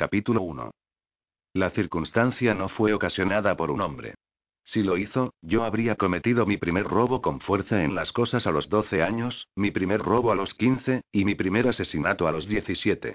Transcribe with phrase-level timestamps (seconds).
[0.00, 0.70] Capítulo 1.
[1.52, 4.14] La circunstancia no fue ocasionada por un hombre.
[4.64, 8.50] Si lo hizo, yo habría cometido mi primer robo con fuerza en las cosas a
[8.50, 12.48] los 12 años, mi primer robo a los 15, y mi primer asesinato a los
[12.48, 13.12] 17.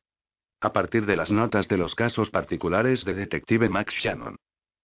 [0.62, 4.36] A partir de las notas de los casos particulares de detective Max Shannon.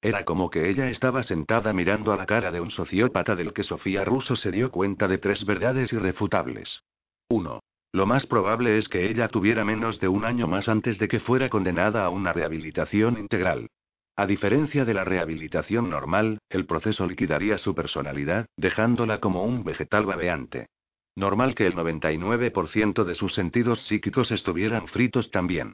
[0.01, 3.63] Era como que ella estaba sentada mirando a la cara de un sociópata del que
[3.63, 6.81] Sofía Russo se dio cuenta de tres verdades irrefutables.
[7.29, 7.60] 1.
[7.93, 11.19] Lo más probable es que ella tuviera menos de un año más antes de que
[11.19, 13.67] fuera condenada a una rehabilitación integral.
[14.15, 20.05] A diferencia de la rehabilitación normal, el proceso liquidaría su personalidad, dejándola como un vegetal
[20.05, 20.67] babeante.
[21.15, 25.73] Normal que el 99% de sus sentidos psíquicos estuvieran fritos también.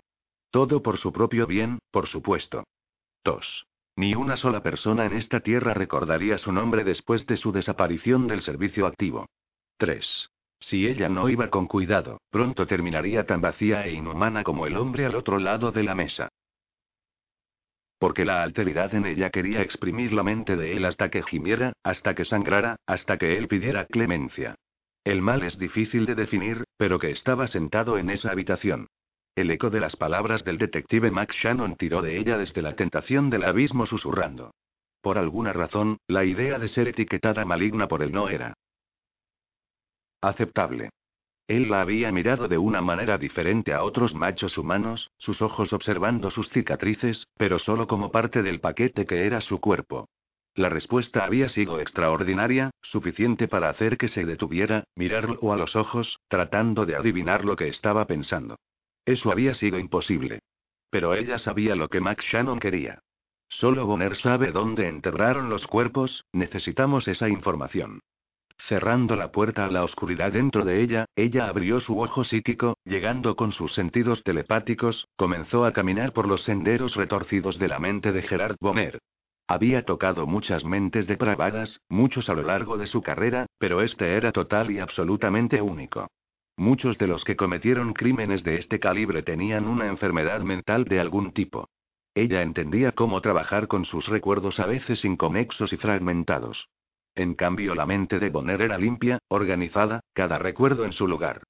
[0.49, 2.63] Todo por su propio bien, por supuesto.
[3.23, 3.65] 2.
[3.98, 8.41] Ni una sola persona en esta tierra recordaría su nombre después de su desaparición del
[8.41, 9.27] servicio activo.
[9.77, 10.29] 3.
[10.59, 15.05] Si ella no iba con cuidado, pronto terminaría tan vacía e inhumana como el hombre
[15.05, 16.29] al otro lado de la mesa.
[17.99, 22.13] Porque la alteridad en ella quería exprimir la mente de él hasta que gimiera, hasta
[22.15, 24.55] que sangrara, hasta que él pidiera clemencia.
[25.04, 28.87] El mal es difícil de definir, pero que estaba sentado en esa habitación.
[29.35, 33.29] El eco de las palabras del detective Max Shannon tiró de ella desde la tentación
[33.29, 34.51] del abismo susurrando.
[35.01, 38.55] Por alguna razón, la idea de ser etiquetada maligna por él no era
[40.21, 40.90] aceptable.
[41.48, 46.29] Él la había mirado de una manera diferente a otros machos humanos, sus ojos observando
[46.29, 50.10] sus cicatrices, pero solo como parte del paquete que era su cuerpo.
[50.55, 56.20] La respuesta había sido extraordinaria, suficiente para hacer que se detuviera, mirarlo a los ojos,
[56.27, 58.57] tratando de adivinar lo que estaba pensando.
[59.05, 60.40] Eso había sido imposible.
[60.90, 62.99] Pero ella sabía lo que Max Shannon quería.
[63.48, 68.01] Solo Bonner sabe dónde enterraron los cuerpos, necesitamos esa información.
[68.68, 73.36] Cerrando la puerta a la oscuridad dentro de ella, ella abrió su ojo psíquico, llegando
[73.36, 78.24] con sus sentidos telepáticos, comenzó a caminar por los senderos retorcidos de la mente de
[78.24, 79.00] Gerard Bonner.
[79.47, 84.34] Había tocado muchas mentes depravadas, muchos a lo largo de su carrera, pero este era
[84.34, 86.07] total y absolutamente único.
[86.57, 91.31] Muchos de los que cometieron crímenes de este calibre tenían una enfermedad mental de algún
[91.31, 91.69] tipo.
[92.16, 96.67] Ella entendía cómo trabajar con sus recuerdos a veces inconexos y fragmentados.
[97.17, 101.41] En cambio, la mente de Bonner era limpia, organizada, cada recuerdo en su lugar.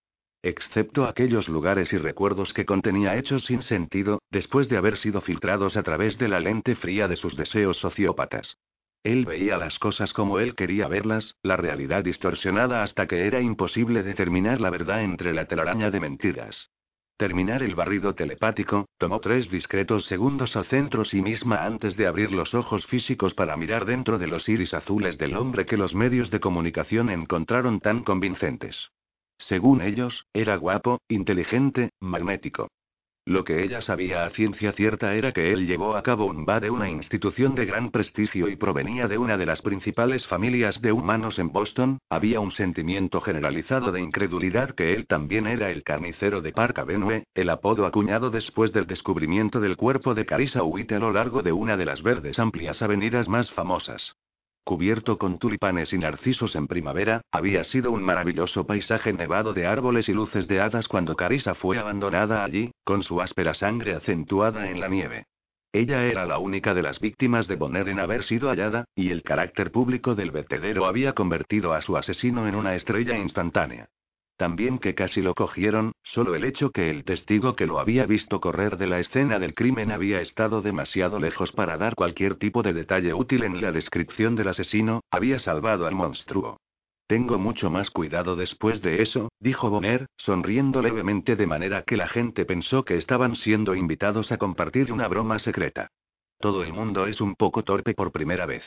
[0.42, 5.76] Excepto aquellos lugares y recuerdos que contenía hechos sin sentido, después de haber sido filtrados
[5.76, 8.56] a través de la lente fría de sus deseos sociópatas.
[9.04, 14.04] Él veía las cosas como él quería verlas, la realidad distorsionada hasta que era imposible
[14.04, 16.70] determinar la verdad entre la telaraña de mentiras.
[17.18, 22.32] Terminar el barrido telepático, tomó tres discretos segundos al centro sí misma antes de abrir
[22.32, 26.30] los ojos físicos para mirar dentro de los iris azules del hombre que los medios
[26.30, 28.92] de comunicación encontraron tan convincentes.
[29.40, 32.68] Según ellos, era guapo, inteligente, magnético.
[33.28, 36.62] Lo que ella sabía a ciencia cierta era que él llevó a cabo un va
[36.62, 40.94] de una institución de gran prestigio y provenía de una de las principales familias de
[40.94, 46.42] humanos en Boston, había un sentimiento generalizado de incredulidad que él también era el carnicero
[46.42, 51.00] de Park Avenue, el apodo acuñado después del descubrimiento del cuerpo de Carissa Witt a
[51.00, 54.16] lo largo de una de las verdes amplias avenidas más famosas
[54.68, 60.10] cubierto con tulipanes y narcisos en primavera, había sido un maravilloso paisaje nevado de árboles
[60.10, 64.82] y luces de hadas cuando Carissa fue abandonada allí, con su áspera sangre acentuada en
[64.82, 65.26] la nieve.
[65.72, 69.24] Ella era la única de las víctimas de Bonner en haber sido hallada, y el
[69.24, 73.88] carácter público del vertedero había convertido a su asesino en una estrella instantánea.
[74.38, 78.40] También que casi lo cogieron, solo el hecho que el testigo que lo había visto
[78.40, 82.74] correr de la escena del crimen había estado demasiado lejos para dar cualquier tipo de
[82.74, 86.58] detalle útil en la descripción del asesino, había salvado al monstruo.
[87.08, 92.08] Tengo mucho más cuidado después de eso, dijo Bonner, sonriendo levemente de manera que la
[92.08, 95.90] gente pensó que estaban siendo invitados a compartir una broma secreta.
[96.40, 98.64] Todo el mundo es un poco torpe por primera vez.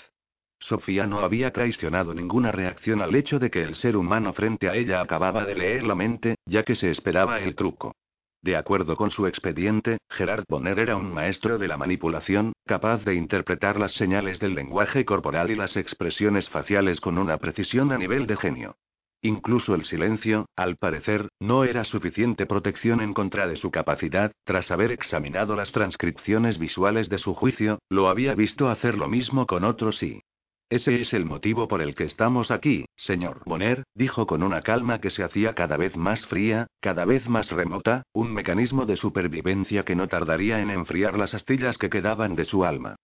[0.61, 4.77] Sofía no había traicionado ninguna reacción al hecho de que el ser humano frente a
[4.77, 7.95] ella acababa de leer la mente, ya que se esperaba el truco.
[8.43, 13.15] De acuerdo con su expediente, Gerard Bonner era un maestro de la manipulación, capaz de
[13.15, 18.27] interpretar las señales del lenguaje corporal y las expresiones faciales con una precisión a nivel
[18.27, 18.77] de genio.
[19.23, 24.71] Incluso el silencio, al parecer, no era suficiente protección en contra de su capacidad, tras
[24.71, 29.65] haber examinado las transcripciones visuales de su juicio, lo había visto hacer lo mismo con
[29.65, 30.23] otros y,
[30.71, 35.01] ese es el motivo por el que estamos aquí, señor Bonner, dijo con una calma
[35.01, 39.85] que se hacía cada vez más fría, cada vez más remota, un mecanismo de supervivencia
[39.85, 42.95] que no tardaría en enfriar las astillas que quedaban de su alma.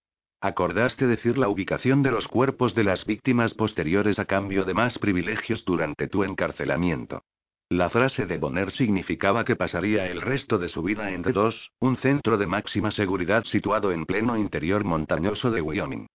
[0.40, 4.98] Acordaste decir la ubicación de los cuerpos de las víctimas posteriores a cambio de más
[4.98, 7.24] privilegios durante tu encarcelamiento.
[7.68, 11.96] La frase de Bonner significaba que pasaría el resto de su vida en D2, un
[11.96, 16.06] centro de máxima seguridad situado en pleno interior montañoso de Wyoming.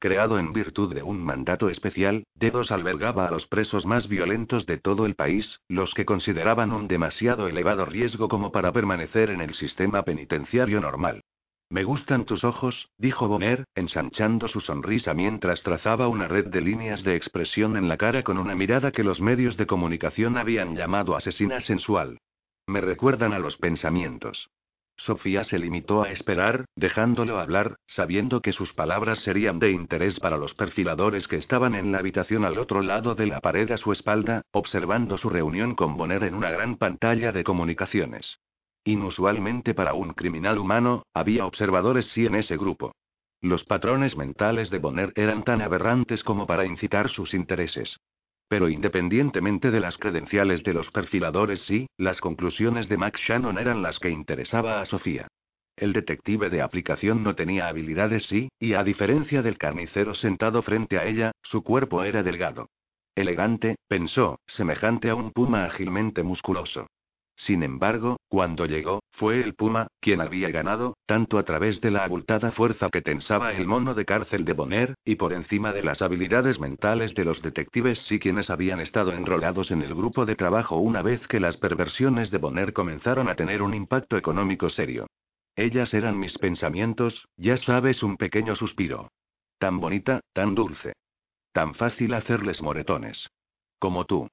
[0.00, 4.78] Creado en virtud de un mandato especial, D2 albergaba a los presos más violentos de
[4.78, 9.54] todo el país, los que consideraban un demasiado elevado riesgo como para permanecer en el
[9.54, 11.22] sistema penitenciario normal.
[11.68, 17.02] Me gustan tus ojos, dijo Bonner, ensanchando su sonrisa mientras trazaba una red de líneas
[17.02, 21.16] de expresión en la cara con una mirada que los medios de comunicación habían llamado
[21.16, 22.18] asesina sensual.
[22.68, 24.48] Me recuerdan a los pensamientos.
[24.98, 30.36] Sofía se limitó a esperar, dejándolo hablar, sabiendo que sus palabras serían de interés para
[30.36, 33.92] los perfiladores que estaban en la habitación al otro lado de la pared a su
[33.92, 38.40] espalda, observando su reunión con Bonner en una gran pantalla de comunicaciones.
[38.84, 42.92] Inusualmente para un criminal humano, había observadores sí en ese grupo.
[43.40, 47.98] Los patrones mentales de Bonner eran tan aberrantes como para incitar sus intereses.
[48.48, 53.82] Pero independientemente de las credenciales de los perfiladores sí, las conclusiones de Max Shannon eran
[53.82, 55.28] las que interesaba a Sofía.
[55.76, 60.98] El detective de aplicación no tenía habilidades sí, y a diferencia del carnicero sentado frente
[60.98, 62.68] a ella, su cuerpo era delgado.
[63.14, 66.86] Elegante, pensó, semejante a un puma ágilmente musculoso.
[67.38, 72.04] Sin embargo, cuando llegó, fue el Puma, quien había ganado, tanto a través de la
[72.04, 76.02] abultada fuerza que tensaba el mono de cárcel de Bonner, y por encima de las
[76.02, 80.78] habilidades mentales de los detectives sí quienes habían estado enrolados en el grupo de trabajo
[80.78, 85.06] una vez que las perversiones de Bonner comenzaron a tener un impacto económico serio.
[85.54, 89.12] Ellas eran mis pensamientos, ya sabes, un pequeño suspiro.
[89.58, 90.94] Tan bonita, tan dulce.
[91.52, 93.28] Tan fácil hacerles moretones.
[93.78, 94.28] Como tú.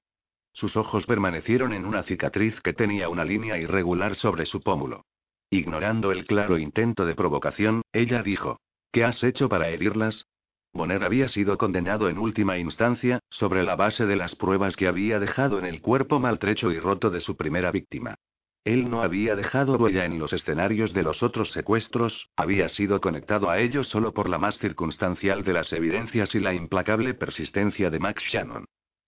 [0.56, 5.04] Sus ojos permanecieron en una cicatriz que tenía una línea irregular sobre su pómulo.
[5.50, 8.62] Ignorando el claro intento de provocación, ella dijo:
[8.94, 10.26] ¿Qué has hecho para herirlas?
[10.72, 15.20] Bonner había sido condenado en última instancia, sobre la base de las pruebas que había
[15.20, 18.16] dejado en el cuerpo maltrecho y roto de su primera víctima.
[18.64, 23.50] Él no había dejado huella en los escenarios de los otros secuestros, había sido conectado
[23.50, 28.00] a ellos solo por la más circunstancial de las evidencias y la implacable persistencia de
[28.00, 28.66] Max Shannon.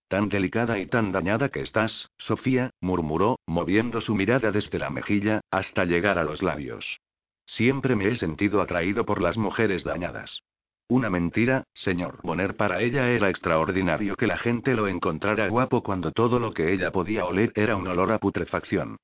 [0.08, 5.42] Tan delicada y tan dañada que estás, Sofía, murmuró, moviendo su mirada desde la mejilla,
[5.52, 7.00] hasta llegar a los labios.
[7.46, 10.42] Siempre me he sentido atraído por las mujeres dañadas.
[10.90, 12.56] Una mentira, señor Bonner.
[12.56, 16.92] Para ella era extraordinario que la gente lo encontrara guapo cuando todo lo que ella
[16.92, 18.96] podía oler era un olor a putrefacción.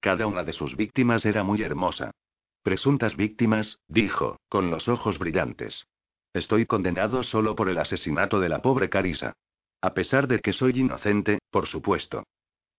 [0.00, 2.10] Cada una de sus víctimas era muy hermosa.
[2.62, 5.86] Presuntas víctimas, dijo, con los ojos brillantes.
[6.34, 9.32] Estoy condenado solo por el asesinato de la pobre Carisa.
[9.82, 12.24] A pesar de que soy inocente, por supuesto.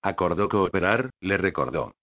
[0.02, 1.94] Acordó cooperar, le recordó.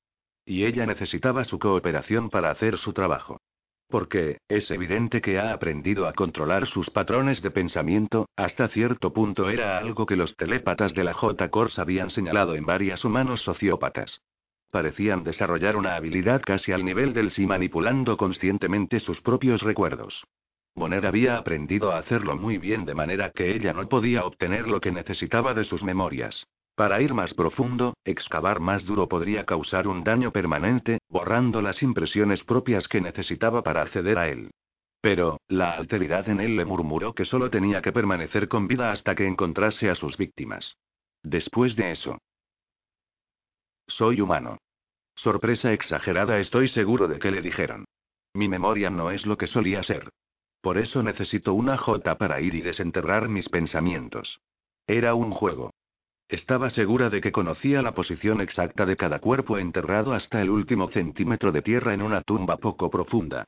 [0.45, 3.39] Y ella necesitaba su cooperación para hacer su trabajo.
[3.89, 9.49] Porque, es evidente que ha aprendido a controlar sus patrones de pensamiento, hasta cierto punto
[9.49, 14.21] era algo que los telépatas de la J-Corps habían señalado en varias humanos sociópatas.
[14.71, 20.23] Parecían desarrollar una habilidad casi al nivel del sí manipulando conscientemente sus propios recuerdos.
[20.79, 24.81] Bonner había aprendido a hacerlo muy bien de manera que ella no podía obtener lo
[24.81, 26.47] que necesitaba de sus memorias.
[26.75, 32.45] Para ir más profundo, excavar más duro podría causar un daño permanente, borrando las impresiones
[32.45, 34.51] propias que necesitaba para acceder a él.
[35.01, 39.15] Pero, la alteridad en él le murmuró que solo tenía que permanecer con vida hasta
[39.15, 40.77] que encontrase a sus víctimas.
[41.23, 42.19] Después de eso.
[43.89, 44.59] Soy humano.
[45.17, 47.85] Sorpresa exagerada, estoy seguro de que le dijeron.
[48.35, 50.11] Mi memoria no es lo que solía ser.
[50.60, 54.41] Por eso necesito una J para ir y desenterrar mis pensamientos.
[54.86, 55.70] Era un juego.
[56.29, 60.88] Estaba segura de que conocía la posición exacta de cada cuerpo enterrado hasta el último
[60.91, 63.44] centímetro de tierra en una tumba poco profunda.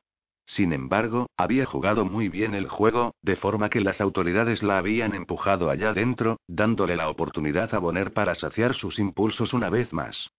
[0.46, 5.14] Sin embargo, había jugado muy bien el juego, de forma que las autoridades la habían
[5.14, 10.30] empujado allá dentro, dándole la oportunidad a Bonner para saciar sus impulsos una vez más.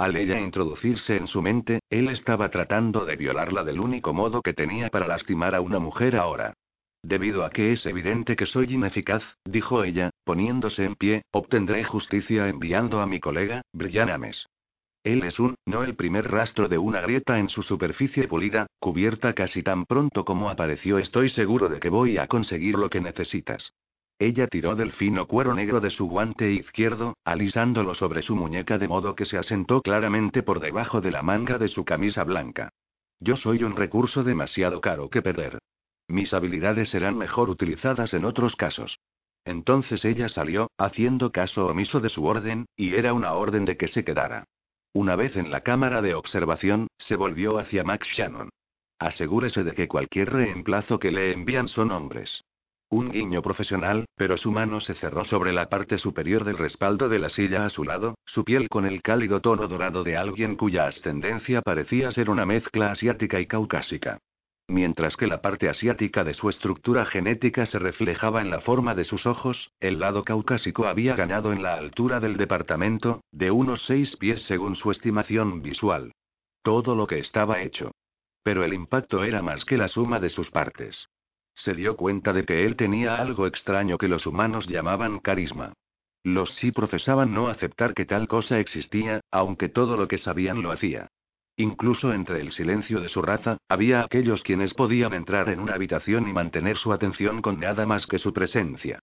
[0.00, 4.54] Al ella introducirse en su mente, él estaba tratando de violarla del único modo que
[4.54, 6.54] tenía para lastimar a una mujer ahora.
[7.02, 12.48] Debido a que es evidente que soy ineficaz, dijo ella, poniéndose en pie, obtendré justicia
[12.48, 14.46] enviando a mi colega, Brian Ames.
[15.04, 19.34] Él es un, no el primer rastro de una grieta en su superficie pulida, cubierta
[19.34, 20.96] casi tan pronto como apareció.
[20.96, 23.74] Estoy seguro de que voy a conseguir lo que necesitas.
[24.20, 28.86] Ella tiró del fino cuero negro de su guante izquierdo, alisándolo sobre su muñeca de
[28.86, 32.68] modo que se asentó claramente por debajo de la manga de su camisa blanca.
[33.18, 35.58] Yo soy un recurso demasiado caro que perder.
[36.06, 38.98] Mis habilidades serán mejor utilizadas en otros casos.
[39.46, 43.88] Entonces ella salió, haciendo caso omiso de su orden, y era una orden de que
[43.88, 44.44] se quedara.
[44.92, 48.50] Una vez en la cámara de observación, se volvió hacia Max Shannon.
[48.98, 52.42] Asegúrese de que cualquier reemplazo que le envían son hombres.
[52.90, 57.20] Un guiño profesional, pero su mano se cerró sobre la parte superior del respaldo de
[57.20, 60.88] la silla a su lado, su piel con el cálido tono dorado de alguien cuya
[60.88, 64.18] ascendencia parecía ser una mezcla asiática y caucásica.
[64.66, 69.04] Mientras que la parte asiática de su estructura genética se reflejaba en la forma de
[69.04, 74.16] sus ojos, el lado caucásico había ganado en la altura del departamento, de unos seis
[74.16, 76.10] pies según su estimación visual.
[76.62, 77.92] Todo lo que estaba hecho.
[78.42, 81.08] Pero el impacto era más que la suma de sus partes.
[81.64, 85.74] Se dio cuenta de que él tenía algo extraño que los humanos llamaban carisma.
[86.24, 90.72] Los sí profesaban no aceptar que tal cosa existía, aunque todo lo que sabían lo
[90.72, 91.08] hacía.
[91.56, 96.28] Incluso entre el silencio de su raza, había aquellos quienes podían entrar en una habitación
[96.28, 98.98] y mantener su atención con nada más que su presencia.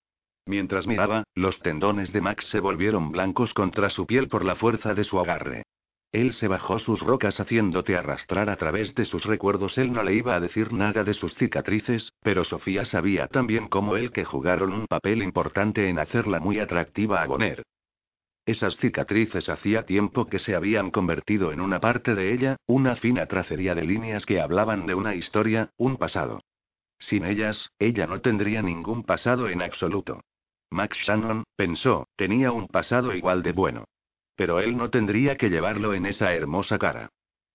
[0.47, 4.95] Mientras miraba, los tendones de Max se volvieron blancos contra su piel por la fuerza
[4.95, 5.63] de su agarre.
[6.11, 9.77] Él se bajó sus rocas haciéndote arrastrar a través de sus recuerdos.
[9.77, 13.97] Él no le iba a decir nada de sus cicatrices, pero Sofía sabía también como
[13.97, 17.63] él que jugaron un papel importante en hacerla muy atractiva a Bonner.
[18.45, 23.25] Esas cicatrices hacía tiempo que se habían convertido en una parte de ella, una fina
[23.25, 26.39] tracería de líneas que hablaban de una historia, un pasado.
[26.97, 30.21] Sin ellas, ella no tendría ningún pasado en absoluto.
[30.69, 33.83] Max Shannon, pensó, tenía un pasado igual de bueno.
[34.37, 37.09] Pero él no tendría que llevarlo en esa hermosa cara.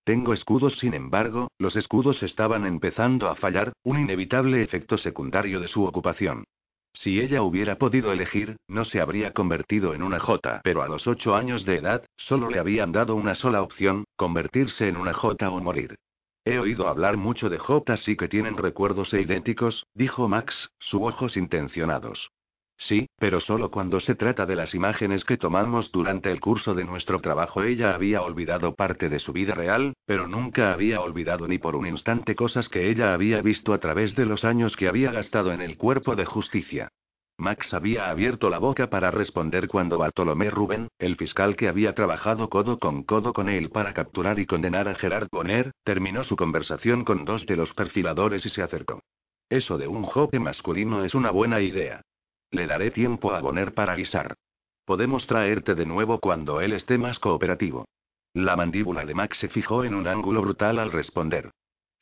[0.04, 5.68] Tengo escudos, sin embargo, los escudos estaban empezando a fallar, un inevitable efecto secundario de
[5.68, 6.44] su ocupación.
[6.92, 11.06] Si ella hubiera podido elegir, no se habría convertido en una J, pero a los
[11.06, 15.50] ocho años de edad, solo le habían dado una sola opción, convertirse en una J
[15.50, 15.96] o morir.
[16.44, 21.36] He oído hablar mucho de J y que tienen recuerdos idénticos, dijo Max, sus ojos
[21.36, 22.30] intencionados.
[22.76, 26.84] Sí, pero solo cuando se trata de las imágenes que tomamos durante el curso de
[26.84, 27.62] nuestro trabajo.
[27.62, 31.86] Ella había olvidado parte de su vida real, pero nunca había olvidado ni por un
[31.86, 35.62] instante cosas que ella había visto a través de los años que había gastado en
[35.62, 36.88] el cuerpo de justicia.
[37.38, 42.48] Max había abierto la boca para responder cuando Bartolomé Rubén, el fiscal que había trabajado
[42.48, 47.04] codo con codo con él para capturar y condenar a Gerard Bonner, terminó su conversación
[47.04, 49.00] con dos de los perfiladores y se acercó.
[49.48, 52.02] Eso de un joven masculino es una buena idea.
[52.52, 54.36] Le daré tiempo a Bonner para guisar.
[54.84, 57.86] Podemos traerte de nuevo cuando él esté más cooperativo.
[58.34, 61.50] La mandíbula de Max se fijó en un ángulo brutal al responder.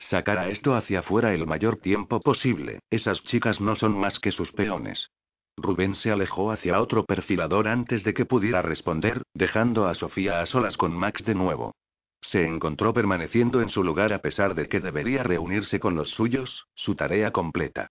[0.09, 4.51] Sacará esto hacia afuera el mayor tiempo posible, esas chicas no son más que sus
[4.51, 5.09] peones.
[5.55, 10.45] Rubén se alejó hacia otro perfilador antes de que pudiera responder, dejando a Sofía a
[10.47, 11.75] solas con Max de nuevo.
[12.21, 16.67] Se encontró permaneciendo en su lugar a pesar de que debería reunirse con los suyos,
[16.75, 17.89] su tarea completa.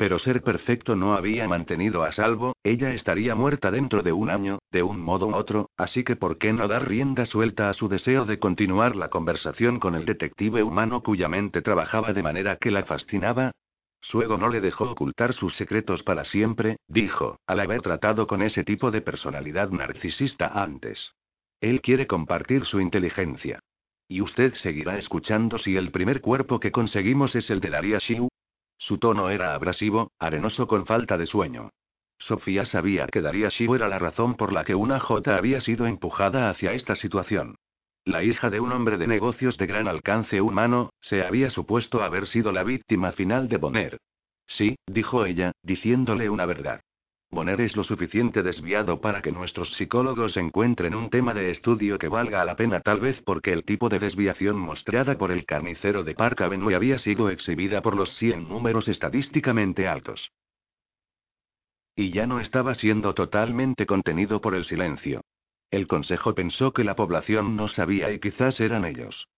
[0.00, 4.58] Pero ser perfecto no había mantenido a salvo, ella estaría muerta dentro de un año,
[4.72, 7.86] de un modo u otro, así que ¿por qué no dar rienda suelta a su
[7.86, 12.70] deseo de continuar la conversación con el detective humano cuya mente trabajaba de manera que
[12.70, 13.50] la fascinaba?
[14.00, 18.40] Su ego no le dejó ocultar sus secretos para siempre, dijo, al haber tratado con
[18.40, 21.12] ese tipo de personalidad narcisista antes.
[21.60, 23.58] Él quiere compartir su inteligencia.
[24.08, 28.29] ¿Y usted seguirá escuchando si el primer cuerpo que conseguimos es el de Daria Shiu?
[28.80, 31.70] Su tono era abrasivo, arenoso con falta de sueño.
[32.18, 35.86] Sofía sabía que Daria Shiu era la razón por la que una J había sido
[35.86, 37.56] empujada hacia esta situación.
[38.04, 42.26] La hija de un hombre de negocios de gran alcance humano, se había supuesto haber
[42.26, 43.98] sido la víctima final de Bonner.
[44.46, 46.80] Sí, dijo ella, diciéndole una verdad.
[47.32, 52.08] Bonner es lo suficiente desviado para que nuestros psicólogos encuentren un tema de estudio que
[52.08, 56.14] valga la pena tal vez porque el tipo de desviación mostrada por el carnicero de
[56.16, 60.32] Park Avenue había sido exhibida por los 100 números estadísticamente altos.
[61.94, 65.20] Y ya no estaba siendo totalmente contenido por el silencio.
[65.70, 69.28] El consejo pensó que la población no sabía y quizás eran ellos.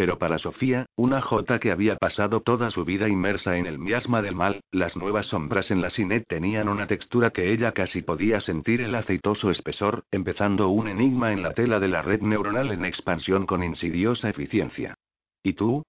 [0.00, 4.22] Pero para Sofía, una J que había pasado toda su vida inmersa en el miasma
[4.22, 8.40] del mal, las nuevas sombras en la Sinet tenían una textura que ella casi podía
[8.40, 12.86] sentir el aceitoso espesor, empezando un enigma en la tela de la red neuronal en
[12.86, 14.94] expansión con insidiosa eficiencia.
[15.42, 15.82] ¿Y tú?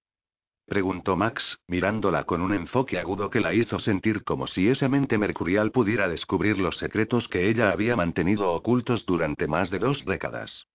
[0.66, 5.16] preguntó Max, mirándola con un enfoque agudo que la hizo sentir como si esa mente
[5.16, 10.66] mercurial pudiera descubrir los secretos que ella había mantenido ocultos durante más de dos décadas.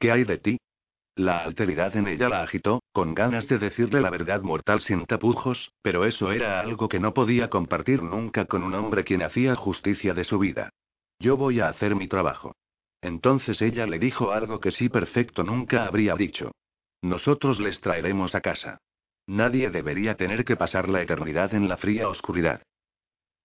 [0.00, 0.58] ¿Qué hay de ti?
[1.16, 5.72] La alteridad en ella la agitó, con ganas de decirle la verdad mortal sin tapujos,
[5.80, 10.12] pero eso era algo que no podía compartir nunca con un hombre quien hacía justicia
[10.12, 10.68] de su vida.
[11.18, 12.54] Yo voy a hacer mi trabajo.
[13.00, 16.52] Entonces ella le dijo algo que sí perfecto nunca habría dicho.
[17.00, 18.78] Nosotros les traeremos a casa.
[19.26, 22.62] Nadie debería tener que pasar la eternidad en la fría oscuridad.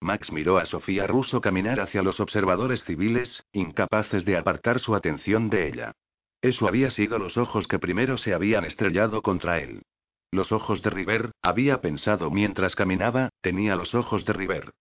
[0.02, 5.50] Max miró a Sofía Russo caminar hacia los observadores civiles, incapaces de apartar su atención
[5.50, 5.94] de ella.
[6.42, 9.84] Eso había sido los ojos que primero se habían estrellado contra él.
[10.32, 14.72] Los ojos de River, había pensado mientras caminaba, tenía los ojos de River.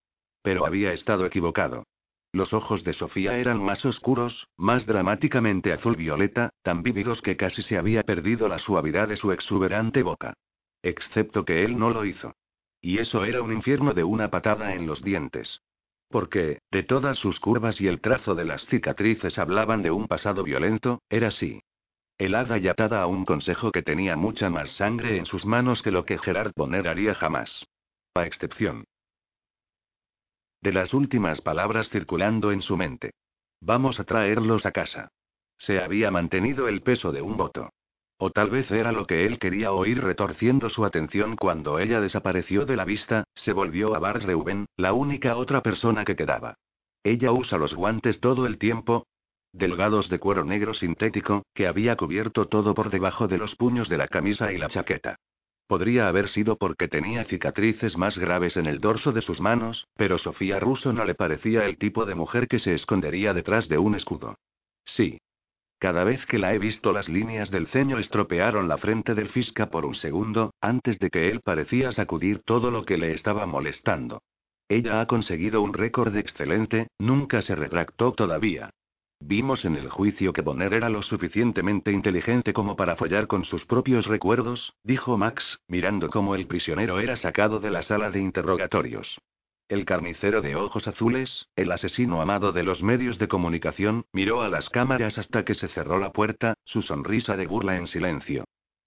[0.41, 1.83] Pero había estado equivocado.
[2.33, 7.77] Los ojos de Sofía eran más oscuros, más dramáticamente azul-violeta, tan vívidos que casi se
[7.77, 10.33] había perdido la suavidad de su exuberante boca.
[10.81, 12.33] Excepto que él no lo hizo.
[12.79, 15.61] Y eso era un infierno de una patada en los dientes.
[16.11, 20.43] Porque, de todas sus curvas y el trazo de las cicatrices hablaban de un pasado
[20.43, 21.61] violento, era así.
[22.17, 25.91] Helada y atada a un consejo que tenía mucha más sangre en sus manos que
[25.91, 27.65] lo que Gerard Bonner haría jamás.
[28.13, 28.83] A excepción
[30.61, 33.13] de las últimas palabras circulando en su mente.
[33.61, 35.09] Vamos a traerlos a casa.
[35.57, 37.71] Se había mantenido el peso de un voto.
[38.23, 42.67] O tal vez era lo que él quería oír retorciendo su atención cuando ella desapareció
[42.67, 46.53] de la vista, se volvió a Bart Reuben, la única otra persona que quedaba.
[47.03, 49.07] Ella usa los guantes todo el tiempo,
[49.53, 53.97] delgados de cuero negro sintético, que había cubierto todo por debajo de los puños de
[53.97, 55.15] la camisa y la chaqueta.
[55.65, 60.19] Podría haber sido porque tenía cicatrices más graves en el dorso de sus manos, pero
[60.19, 63.95] Sofía Russo no le parecía el tipo de mujer que se escondería detrás de un
[63.95, 64.35] escudo.
[64.85, 65.17] Sí.
[65.81, 69.71] Cada vez que la he visto las líneas del ceño estropearon la frente del Fisca
[69.71, 74.21] por un segundo, antes de que él parecía sacudir todo lo que le estaba molestando.
[74.69, 78.69] Ella ha conseguido un récord excelente, nunca se retractó todavía.
[79.19, 83.65] Vimos en el juicio que Bonner era lo suficientemente inteligente como para follar con sus
[83.65, 89.17] propios recuerdos, dijo Max, mirando cómo el prisionero era sacado de la sala de interrogatorios.
[89.71, 94.49] El carnicero de ojos azules, el asesino amado de los medios de comunicación, miró a
[94.49, 98.43] las cámaras hasta que se cerró la puerta, su sonrisa de burla en silencio.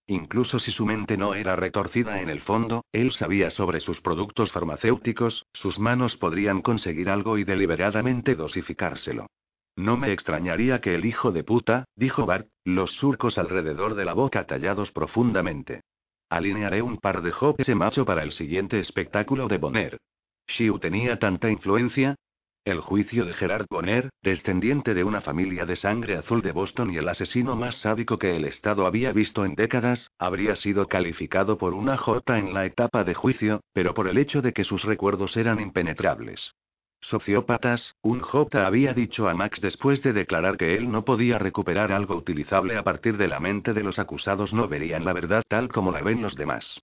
[0.07, 4.53] Incluso si su mente no era retorcida en el fondo, él sabía sobre sus productos
[4.53, 9.29] farmacéuticos, sus manos podrían conseguir algo y deliberadamente dosificárselo.
[9.77, 14.13] No me extrañaría que el hijo de puta, dijo Bart, los surcos alrededor de la
[14.13, 15.81] boca tallados profundamente.
[16.29, 19.99] Alinearé un par de ese macho para el siguiente espectáculo de Bonner.
[20.47, 22.17] Shiu tenía tanta influencia.
[22.65, 26.97] El juicio de Gerard Bonner, descendiente de una familia de sangre azul de Boston y
[26.97, 31.75] el asesino más sádico que el Estado había visto en décadas, habría sido calificado por
[31.75, 35.37] una J en la etapa de juicio, pero por el hecho de que sus recuerdos
[35.37, 36.55] eran impenetrables.
[37.03, 41.93] Sociópatas, un J había dicho a Max después de declarar que él no podía recuperar
[41.93, 45.69] algo utilizable a partir de la mente de los acusados no verían la verdad tal
[45.69, 46.81] como la ven los demás.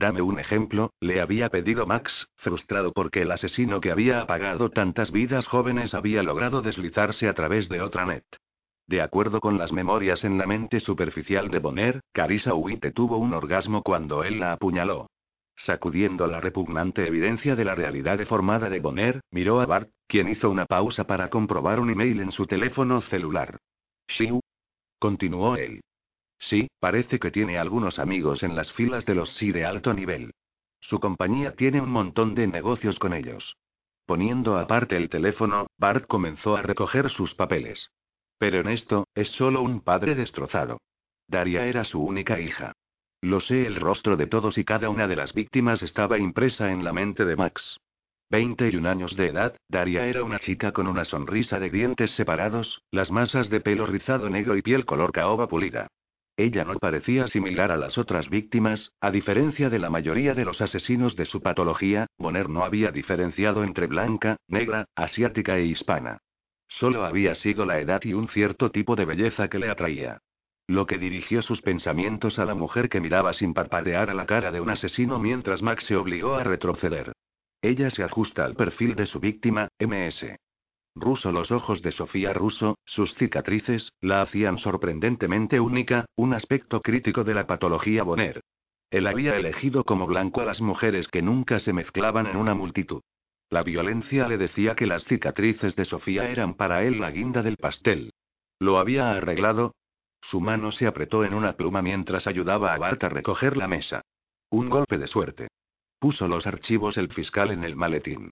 [0.00, 5.12] Dame un ejemplo, le había pedido Max, frustrado porque el asesino que había apagado tantas
[5.12, 8.24] vidas jóvenes había logrado deslizarse a través de otra net.
[8.86, 13.34] De acuerdo con las memorias en la mente superficial de Bonner, Carissa Witte tuvo un
[13.34, 15.10] orgasmo cuando él la apuñaló.
[15.66, 20.48] Sacudiendo la repugnante evidencia de la realidad deformada de Bonner, miró a Bart, quien hizo
[20.48, 23.58] una pausa para comprobar un email en su teléfono celular.
[24.08, 24.40] ¿Shiu?
[24.98, 25.82] Continuó él.
[26.40, 30.32] Sí, parece que tiene algunos amigos en las filas de los sí de alto nivel.
[30.80, 33.56] Su compañía tiene un montón de negocios con ellos.
[34.06, 37.90] Poniendo aparte el teléfono, Bart comenzó a recoger sus papeles.
[38.38, 40.80] Pero en esto, es solo un padre destrozado.
[41.28, 42.72] Daria era su única hija.
[43.20, 46.82] Lo sé, el rostro de todos y cada una de las víctimas estaba impresa en
[46.82, 47.78] la mente de Max.
[48.30, 52.10] Veinte y un años de edad, Daria era una chica con una sonrisa de dientes
[52.12, 55.88] separados, las masas de pelo rizado negro y piel color caoba pulida.
[56.40, 60.62] Ella no parecía similar a las otras víctimas, a diferencia de la mayoría de los
[60.62, 66.22] asesinos de su patología, Bonner no había diferenciado entre blanca, negra, asiática e hispana.
[66.66, 70.22] Solo había sido la edad y un cierto tipo de belleza que le atraía.
[70.66, 74.50] Lo que dirigió sus pensamientos a la mujer que miraba sin parpadear a la cara
[74.50, 77.12] de un asesino mientras Max se obligó a retroceder.
[77.60, 80.24] Ella se ajusta al perfil de su víctima, MS.
[80.94, 87.24] Ruso los ojos de Sofía Russo, sus cicatrices, la hacían sorprendentemente única, un aspecto crítico
[87.24, 88.40] de la patología Bonner.
[88.90, 93.02] Él había elegido como blanco a las mujeres que nunca se mezclaban en una multitud.
[93.48, 97.56] La violencia le decía que las cicatrices de Sofía eran para él la guinda del
[97.56, 98.12] pastel.
[98.58, 99.74] Lo había arreglado,
[100.22, 104.02] su mano se apretó en una pluma mientras ayudaba a Bart a recoger la mesa.
[104.50, 105.48] Un golpe de suerte.
[105.98, 108.30] Puso los archivos el fiscal en el maletín.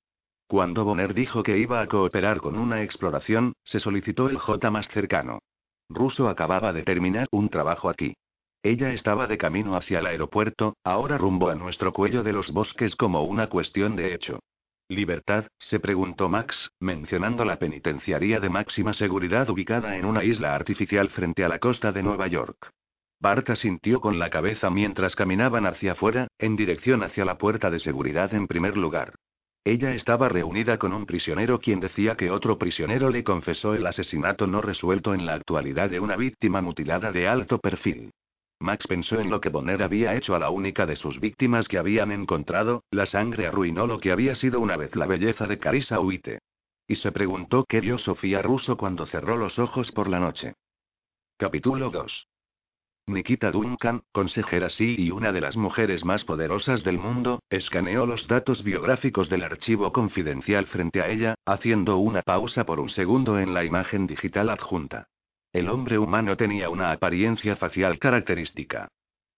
[0.48, 4.88] Cuando Bonner dijo que iba a cooperar con una exploración, se solicitó el J más
[4.88, 5.40] cercano.
[5.90, 8.14] Russo acababa de terminar un trabajo aquí.
[8.62, 12.96] Ella estaba de camino hacia el aeropuerto, ahora rumbo a nuestro cuello de los bosques
[12.96, 14.40] como una cuestión de hecho.
[14.88, 15.44] ¿Libertad?
[15.58, 21.44] se preguntó Max, mencionando la penitenciaría de máxima seguridad ubicada en una isla artificial frente
[21.44, 22.70] a la costa de Nueva York.
[23.20, 27.80] Bart asintió con la cabeza mientras caminaban hacia afuera, en dirección hacia la puerta de
[27.80, 29.12] seguridad en primer lugar.
[29.64, 34.46] Ella estaba reunida con un prisionero quien decía que otro prisionero le confesó el asesinato
[34.46, 38.10] no resuelto en la actualidad de una víctima mutilada de alto perfil.
[38.60, 41.78] Max pensó en lo que Bonner había hecho a la única de sus víctimas que
[41.78, 46.00] habían encontrado, la sangre arruinó lo que había sido una vez la belleza de Carissa
[46.00, 46.40] Huite.
[46.86, 50.54] Y se preguntó qué vio Sofía Russo cuando cerró los ojos por la noche.
[51.36, 52.26] Capítulo 2.
[53.08, 58.26] Nikita Duncan, consejera sí y una de las mujeres más poderosas del mundo, escaneó los
[58.28, 63.54] datos biográficos del archivo confidencial frente a ella, haciendo una pausa por un segundo en
[63.54, 65.08] la imagen digital adjunta.
[65.52, 68.88] El hombre humano tenía una apariencia facial característica.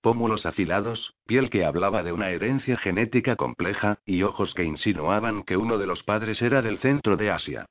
[0.00, 5.56] Pómulos afilados, piel que hablaba de una herencia genética compleja, y ojos que insinuaban que
[5.56, 7.66] uno de los padres era del centro de Asia.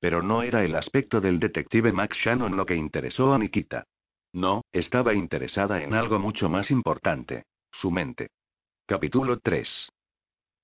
[0.00, 3.84] Pero no era el aspecto del detective Max Shannon lo que interesó a Nikita.
[4.32, 7.44] No, estaba interesada en algo mucho más importante.
[7.70, 8.28] Su mente.
[8.86, 9.68] Capítulo 3.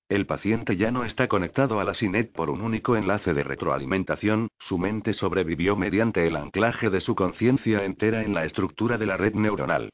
[0.09, 4.49] El paciente ya no está conectado a la SINET por un único enlace de retroalimentación,
[4.57, 9.17] su mente sobrevivió mediante el anclaje de su conciencia entera en la estructura de la
[9.17, 9.91] red neuronal.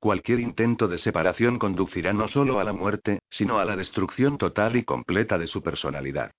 [0.00, 4.76] Cualquier intento de separación conducirá no solo a la muerte, sino a la destrucción total
[4.76, 6.30] y completa de su personalidad.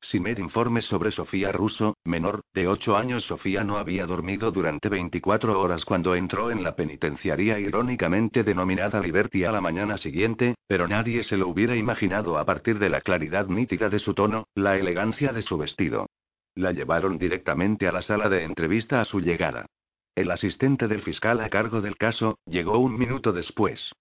[0.00, 3.24] Simer informe sobre Sofía Russo, menor, de 8 años.
[3.24, 9.44] Sofía no había dormido durante 24 horas cuando entró en la penitenciaría irónicamente denominada Liberty
[9.44, 13.48] a la mañana siguiente, pero nadie se lo hubiera imaginado a partir de la claridad
[13.48, 16.06] nítida de su tono, la elegancia de su vestido.
[16.54, 19.66] La llevaron directamente a la sala de entrevista a su llegada.
[20.14, 23.92] El asistente del fiscal a cargo del caso, llegó un minuto después.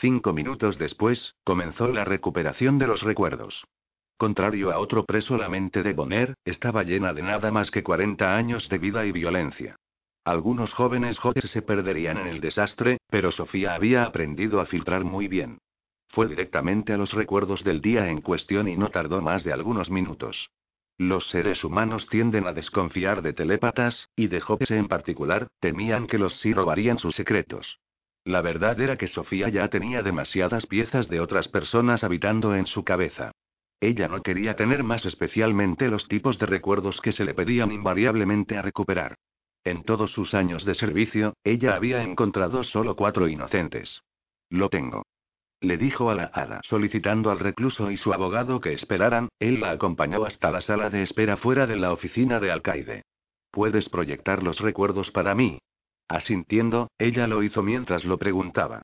[0.00, 3.64] Cinco minutos después, comenzó la recuperación de los recuerdos.
[4.24, 8.34] Contrario a otro preso, la mente de Bonner estaba llena de nada más que 40
[8.34, 9.76] años de vida y violencia.
[10.24, 15.28] Algunos jóvenes jóvenes se perderían en el desastre, pero Sofía había aprendido a filtrar muy
[15.28, 15.58] bien.
[16.08, 19.90] Fue directamente a los recuerdos del día en cuestión y no tardó más de algunos
[19.90, 20.48] minutos.
[20.96, 26.16] Los seres humanos tienden a desconfiar de telépatas, y de jóvenes en particular, temían que
[26.16, 27.78] los sí robarían sus secretos.
[28.24, 32.84] La verdad era que Sofía ya tenía demasiadas piezas de otras personas habitando en su
[32.84, 33.32] cabeza.
[33.80, 38.56] Ella no quería tener más especialmente los tipos de recuerdos que se le pedían invariablemente
[38.56, 39.16] a recuperar.
[39.64, 44.02] En todos sus años de servicio, ella había encontrado solo cuatro inocentes.
[44.50, 45.04] Lo tengo.
[45.60, 49.70] Le dijo a la hada, solicitando al recluso y su abogado que esperaran, él la
[49.70, 53.04] acompañó hasta la sala de espera fuera de la oficina de alcaide.
[53.50, 55.60] ¿Puedes proyectar los recuerdos para mí?
[56.08, 58.82] Asintiendo, ella lo hizo mientras lo preguntaba.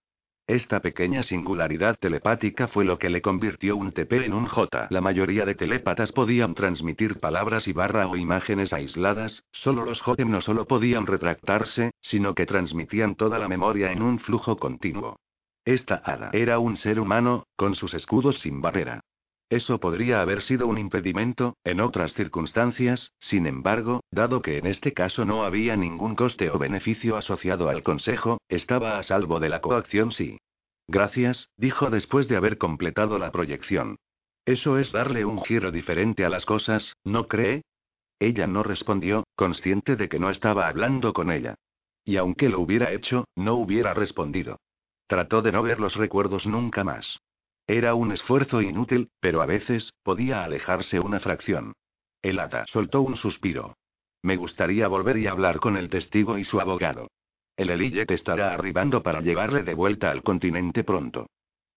[0.50, 4.88] Esta pequeña singularidad telepática fue lo que le convirtió un TP en un J.
[4.90, 10.24] La mayoría de telépatas podían transmitir palabras y barra o imágenes aisladas, solo los J
[10.24, 15.20] no solo podían retractarse, sino que transmitían toda la memoria en un flujo continuo.
[15.64, 19.02] Esta hada era un ser humano, con sus escudos sin barrera.
[19.50, 24.92] Eso podría haber sido un impedimento, en otras circunstancias, sin embargo, dado que en este
[24.92, 29.60] caso no había ningún coste o beneficio asociado al consejo, estaba a salvo de la
[29.60, 30.38] coacción sí.
[30.86, 33.96] Gracias, dijo después de haber completado la proyección.
[34.46, 37.62] Eso es darle un giro diferente a las cosas, ¿no cree?
[38.20, 41.56] Ella no respondió, consciente de que no estaba hablando con ella.
[42.04, 44.60] Y aunque lo hubiera hecho, no hubiera respondido.
[45.08, 47.18] Trató de no ver los recuerdos nunca más.
[47.72, 51.74] Era un esfuerzo inútil, pero a veces, podía alejarse una fracción.
[52.20, 53.76] El hada soltó un suspiro.
[54.22, 57.12] Me gustaría volver y hablar con el testigo y su abogado.
[57.56, 61.28] El Elillet estará arribando para llevarle de vuelta al continente pronto.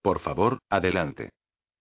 [0.02, 1.30] Por favor, adelante.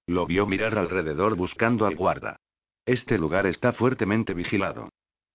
[0.06, 2.38] Lo vio mirar alrededor buscando al guarda.
[2.86, 4.90] Este lugar está fuertemente vigilado.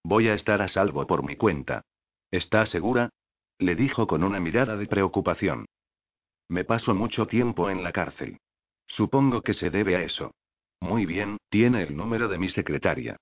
[0.04, 1.82] Voy a estar a salvo por mi cuenta.
[2.30, 3.10] ¿Está segura?
[3.58, 5.66] Le dijo con una mirada de preocupación.
[6.48, 8.38] Me paso mucho tiempo en la cárcel.
[8.88, 10.32] Supongo que se debe a eso.
[10.80, 13.16] Muy bien, tiene el número de mi secretaria.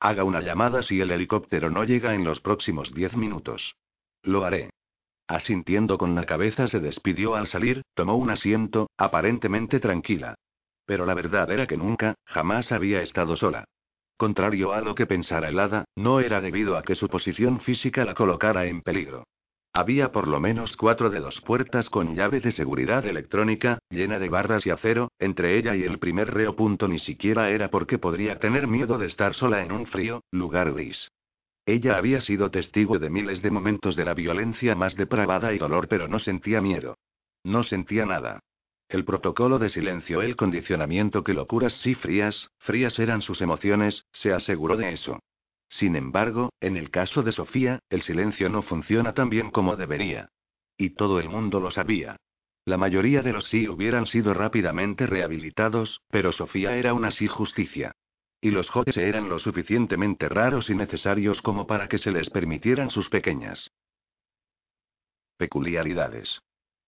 [0.00, 3.76] Haga una llamada si el helicóptero no llega en los próximos diez minutos.
[4.22, 4.70] Lo haré.
[5.28, 10.34] Asintiendo con la cabeza se despidió al salir, tomó un asiento, aparentemente tranquila.
[10.84, 13.64] Pero la verdad era que nunca, jamás había estado sola.
[14.16, 18.04] Contrario a lo que pensara el hada, no era debido a que su posición física
[18.04, 19.24] la colocara en peligro.
[19.74, 24.28] Había por lo menos cuatro de dos puertas con llave de seguridad electrónica, llena de
[24.28, 26.54] barras y acero, entre ella y el primer reo.
[26.54, 30.72] Punto ni siquiera era porque podría tener miedo de estar sola en un frío, lugar
[30.74, 31.10] gris.
[31.64, 35.88] Ella había sido testigo de miles de momentos de la violencia más depravada y dolor,
[35.88, 36.98] pero no sentía miedo.
[37.42, 38.40] No sentía nada.
[38.90, 44.34] El protocolo de silencio, el condicionamiento que locuras sí frías, frías eran sus emociones, se
[44.34, 45.18] aseguró de eso.
[45.78, 50.28] Sin embargo, en el caso de Sofía, el silencio no funciona tan bien como debería.
[50.76, 52.16] Y todo el mundo lo sabía.
[52.66, 57.92] La mayoría de los sí hubieran sido rápidamente rehabilitados, pero Sofía era una sí justicia.
[58.40, 62.90] Y los jóvenes eran lo suficientemente raros y necesarios como para que se les permitieran
[62.90, 63.70] sus pequeñas
[65.38, 66.40] peculiaridades.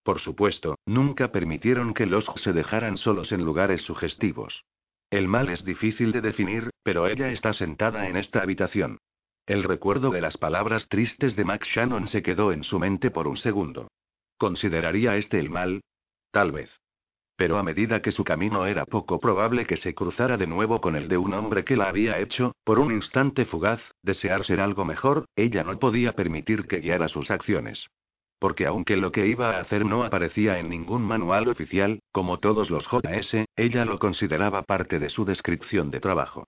[0.03, 4.63] Por supuesto, nunca permitieron que los se dejaran solos en lugares sugestivos.
[5.09, 8.99] El mal es difícil de definir, pero ella está sentada en esta habitación.
[9.47, 13.27] El recuerdo de las palabras tristes de Max Shannon se quedó en su mente por
[13.27, 13.87] un segundo.
[14.37, 15.81] ¿Consideraría este el mal?
[16.29, 16.69] Tal vez.
[17.37, 20.95] Pero a medida que su camino era poco probable que se cruzara de nuevo con
[20.95, 24.85] el de un hombre que la había hecho, por un instante fugaz, desear ser algo
[24.85, 27.87] mejor, ella no podía permitir que guiara sus acciones.
[28.37, 32.69] Porque aunque lo que iba a hacer no aparecía en ningún manual oficial, como todos
[32.69, 36.45] los JS, ella lo consideraba parte de su descripción de trabajo.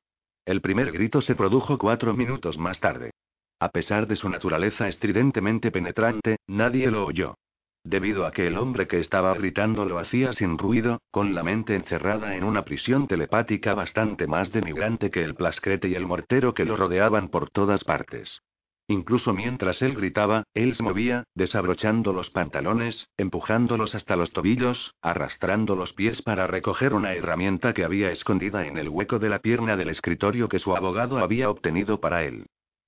[0.48, 3.12] El primer grito se produjo cuatro minutos más tarde.
[3.60, 7.36] A pesar de su naturaleza estridentemente penetrante, nadie lo oyó.
[7.84, 11.76] Debido a que el hombre que estaba gritando lo hacía sin ruido, con la mente
[11.76, 16.64] encerrada en una prisión telepática bastante más denigrante que el plascrete y el mortero que
[16.64, 18.42] lo rodeaban por todas partes.
[18.90, 25.76] Incluso mientras él gritaba, él se movía, desabrochando los pantalones, empujándolos hasta los tobillos, arrastrando
[25.76, 29.76] los pies para recoger una herramienta que había escondida en el hueco de la pierna
[29.76, 32.46] del escritorio que su abogado había obtenido para él.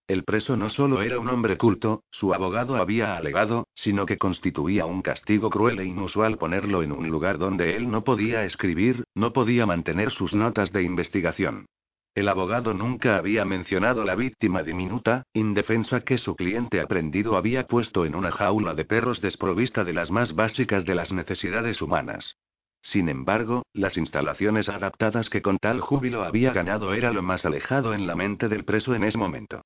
[0.08, 4.86] El preso no solo era un hombre culto, su abogado había alegado, sino que constituía
[4.86, 9.34] un castigo cruel e inusual ponerlo en un lugar donde él no podía escribir, no
[9.34, 11.66] podía mantener sus notas de investigación.
[12.16, 18.06] El abogado nunca había mencionado la víctima diminuta, indefensa que su cliente aprendido había puesto
[18.06, 22.36] en una jaula de perros desprovista de las más básicas de las necesidades humanas.
[22.82, 27.94] Sin embargo, las instalaciones adaptadas que con tal júbilo había ganado era lo más alejado
[27.94, 29.62] en la mente del preso en ese momento.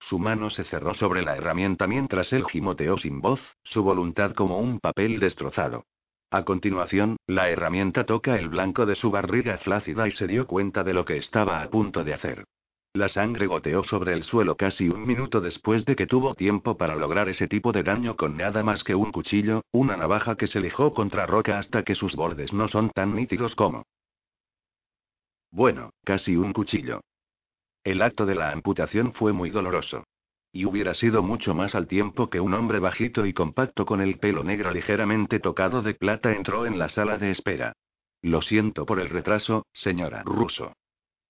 [0.00, 4.58] Su mano se cerró sobre la herramienta mientras él gimoteó sin voz, su voluntad como
[4.58, 5.84] un papel destrozado.
[6.30, 10.84] A continuación, la herramienta toca el blanco de su barriga flácida y se dio cuenta
[10.84, 12.44] de lo que estaba a punto de hacer.
[12.92, 16.96] La sangre goteó sobre el suelo casi un minuto después de que tuvo tiempo para
[16.96, 20.60] lograr ese tipo de daño con nada más que un cuchillo, una navaja que se
[20.60, 23.84] lijó contra roca hasta que sus bordes no son tan nítidos como.
[25.50, 27.00] Bueno, casi un cuchillo.
[27.84, 30.04] El acto de la amputación fue muy doloroso.
[30.52, 34.18] Y hubiera sido mucho más al tiempo que un hombre bajito y compacto con el
[34.18, 37.74] pelo negro ligeramente tocado de plata entró en la sala de espera.
[38.22, 40.72] Lo siento por el retraso, señora Russo.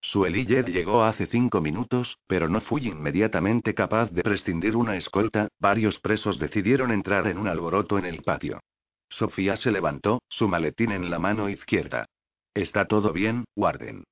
[0.01, 5.49] Su Elillet llegó hace cinco minutos, pero no fui inmediatamente capaz de prescindir una escolta.
[5.59, 8.61] Varios presos decidieron entrar en un alboroto en el patio.
[9.11, 12.07] Sofía se levantó, su maletín en la mano izquierda.
[12.55, 14.05] Está todo bien, Warden.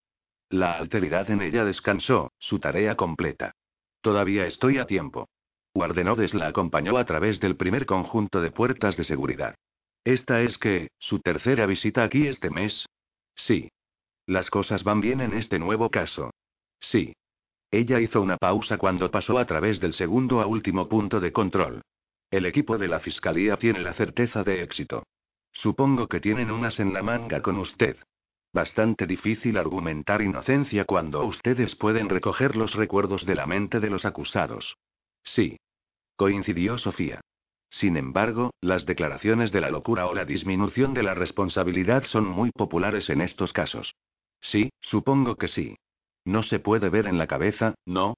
[0.51, 3.53] La alteridad en ella descansó, su tarea completa.
[4.07, 5.29] Todavía estoy a tiempo.
[5.75, 9.57] Guardenodes la acompañó a través del primer conjunto de puertas de seguridad.
[10.05, 12.87] Esta es que, su tercera visita aquí este mes.
[13.35, 13.69] Sí.
[14.25, 16.31] Las cosas van bien en este nuevo caso.
[16.79, 17.15] Sí.
[17.73, 21.83] Ella hizo una pausa cuando pasó a través del segundo a último punto de control.
[22.31, 25.03] El equipo de la fiscalía tiene la certeza de éxito.
[25.53, 27.97] Supongo que tienen unas en la manga con usted.
[28.57, 34.07] Bastante difícil argumentar inocencia cuando ustedes pueden recoger los recuerdos de la mente de los
[34.07, 34.79] acusados.
[35.23, 35.59] Sí.
[36.17, 37.21] Coincidió Sofía.
[37.69, 42.51] Sin embargo, las declaraciones de la locura o la disminución de la responsabilidad son muy
[42.51, 43.95] populares en estos casos.
[44.41, 45.77] Sí, supongo que sí.
[46.25, 48.15] No se puede ver en la cabeza, ¿no?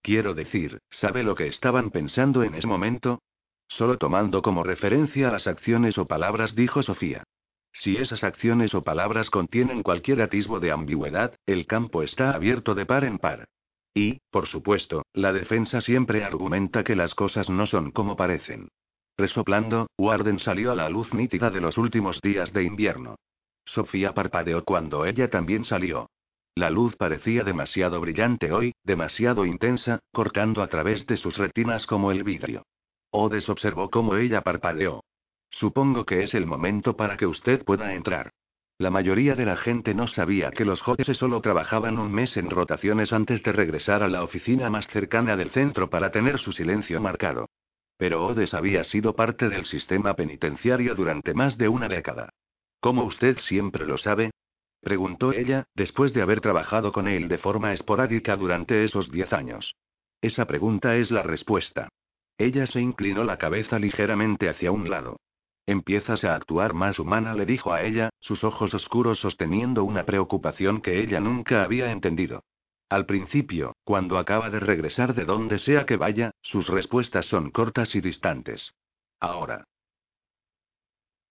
[0.00, 3.20] Quiero decir, ¿sabe lo que estaban pensando en ese momento?
[3.68, 7.22] Solo tomando como referencia las acciones o palabras, dijo Sofía.
[7.74, 12.86] Si esas acciones o palabras contienen cualquier atisbo de ambigüedad, el campo está abierto de
[12.86, 13.48] par en par.
[13.92, 18.68] Y, por supuesto, la defensa siempre argumenta que las cosas no son como parecen.
[19.16, 23.16] Resoplando, Warden salió a la luz nítida de los últimos días de invierno.
[23.64, 26.10] Sofía parpadeó cuando ella también salió.
[26.56, 32.12] La luz parecía demasiado brillante hoy, demasiado intensa, cortando a través de sus retinas como
[32.12, 32.62] el vidrio.
[33.10, 35.02] Odes observó cómo ella parpadeó.
[35.58, 38.30] Supongo que es el momento para que usted pueda entrar.
[38.76, 42.50] La mayoría de la gente no sabía que los JS solo trabajaban un mes en
[42.50, 47.00] rotaciones antes de regresar a la oficina más cercana del centro para tener su silencio
[47.00, 47.46] marcado.
[47.96, 52.30] Pero Odes había sido parte del sistema penitenciario durante más de una década.
[52.80, 54.32] ¿Cómo usted siempre lo sabe?
[54.80, 59.76] preguntó ella, después de haber trabajado con él de forma esporádica durante esos diez años.
[60.20, 61.88] Esa pregunta es la respuesta.
[62.38, 65.16] Ella se inclinó la cabeza ligeramente hacia un lado.
[65.66, 70.82] Empiezas a actuar más humana, le dijo a ella, sus ojos oscuros sosteniendo una preocupación
[70.82, 72.44] que ella nunca había entendido.
[72.90, 77.94] Al principio, cuando acaba de regresar de donde sea que vaya, sus respuestas son cortas
[77.94, 78.74] y distantes.
[79.20, 79.64] Ahora.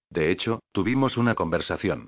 [0.10, 2.08] De hecho, tuvimos una conversación.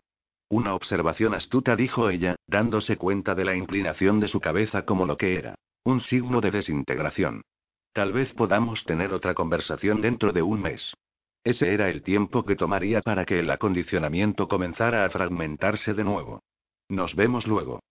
[0.49, 5.17] Una observación astuta, dijo ella, dándose cuenta de la inclinación de su cabeza como lo
[5.17, 5.55] que era.
[5.83, 7.43] Un signo de desintegración.
[7.93, 10.93] Tal vez podamos tener otra conversación dentro de un mes.
[11.45, 16.41] Ese era el tiempo que tomaría para que el acondicionamiento comenzara a fragmentarse de nuevo.
[16.89, 17.81] Nos vemos luego.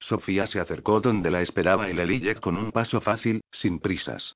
[0.00, 4.34] Sofía se acercó donde la esperaba el Elillet con un paso fácil, sin prisas.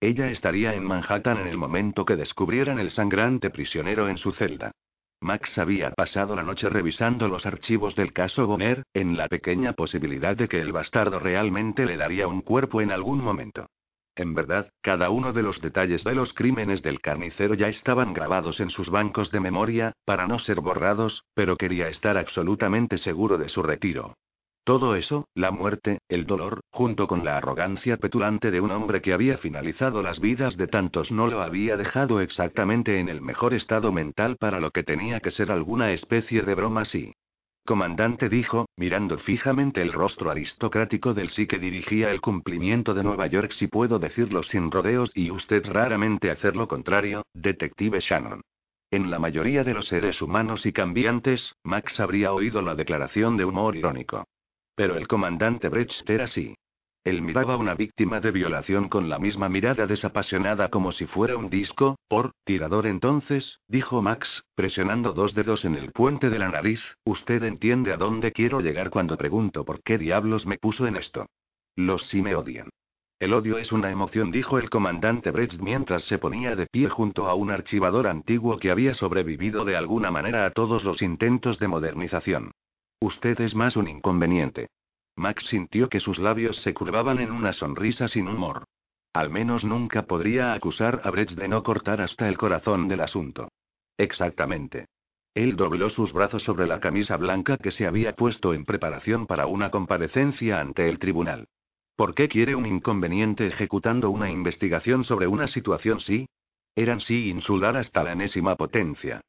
[0.00, 4.72] Ella estaría en Manhattan en el momento que descubrieran el sangrante prisionero en su celda.
[5.20, 10.34] Max había pasado la noche revisando los archivos del caso Bonner, en la pequeña posibilidad
[10.34, 13.68] de que el bastardo realmente le daría un cuerpo en algún momento.
[14.14, 18.60] En verdad, cada uno de los detalles de los crímenes del carnicero ya estaban grabados
[18.60, 23.48] en sus bancos de memoria, para no ser borrados, pero quería estar absolutamente seguro de
[23.48, 24.14] su retiro.
[24.64, 29.12] Todo eso, la muerte, el dolor, junto con la arrogancia petulante de un hombre que
[29.12, 33.90] había finalizado las vidas de tantos, no lo había dejado exactamente en el mejor estado
[33.90, 37.12] mental para lo que tenía que ser alguna especie de broma así.
[37.64, 43.28] Comandante dijo, mirando fijamente el rostro aristocrático del sí que dirigía el cumplimiento de Nueva
[43.28, 48.42] York si puedo decirlo sin rodeos y usted raramente hacer lo contrario, detective Shannon.
[48.90, 53.44] En la mayoría de los seres humanos y cambiantes, Max habría oído la declaración de
[53.44, 54.24] humor irónico.
[54.74, 56.54] Pero el comandante Brecht era así.
[57.04, 61.36] Él miraba a una víctima de violación con la misma mirada desapasionada como si fuera
[61.36, 66.48] un disco, por, tirador entonces, dijo Max, presionando dos dedos en el puente de la
[66.48, 70.96] nariz, usted entiende a dónde quiero llegar cuando pregunto por qué diablos me puso en
[70.96, 71.26] esto.
[71.74, 72.68] Los sí me odian.
[73.18, 77.28] El odio es una emoción, dijo el comandante Brecht mientras se ponía de pie junto
[77.28, 81.68] a un archivador antiguo que había sobrevivido de alguna manera a todos los intentos de
[81.68, 82.52] modernización.
[83.00, 84.68] Usted es más un inconveniente.
[85.16, 88.64] Max sintió que sus labios se curvaban en una sonrisa sin humor.
[89.12, 93.48] Al menos nunca podría acusar a Brecht de no cortar hasta el corazón del asunto.
[93.98, 94.86] Exactamente.
[95.34, 99.46] Él dobló sus brazos sobre la camisa blanca que se había puesto en preparación para
[99.46, 101.46] una comparecencia ante el tribunal.
[101.96, 106.26] ¿Por qué quiere un inconveniente ejecutando una investigación sobre una situación sí?
[106.74, 109.20] Eran sí insular hasta la enésima potencia.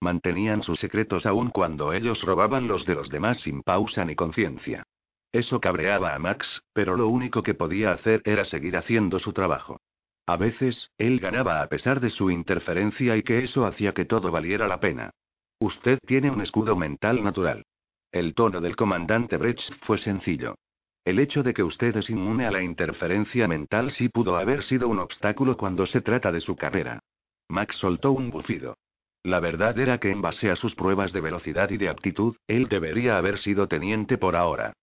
[0.00, 4.84] Mantenían sus secretos aun cuando ellos robaban los de los demás sin pausa ni conciencia.
[5.32, 9.80] Eso cabreaba a Max, pero lo único que podía hacer era seguir haciendo su trabajo.
[10.26, 14.30] A veces, él ganaba a pesar de su interferencia y que eso hacía que todo
[14.30, 15.10] valiera la pena.
[15.58, 17.64] Usted tiene un escudo mental natural.
[18.12, 20.56] El tono del comandante Brecht fue sencillo.
[21.04, 24.88] El hecho de que usted es inmune a la interferencia mental sí pudo haber sido
[24.88, 27.00] un obstáculo cuando se trata de su carrera.
[27.48, 28.76] Max soltó un bufido.
[29.24, 32.68] La verdad era que en base a sus pruebas de velocidad y de aptitud, él
[32.68, 34.74] debería haber sido teniente por ahora.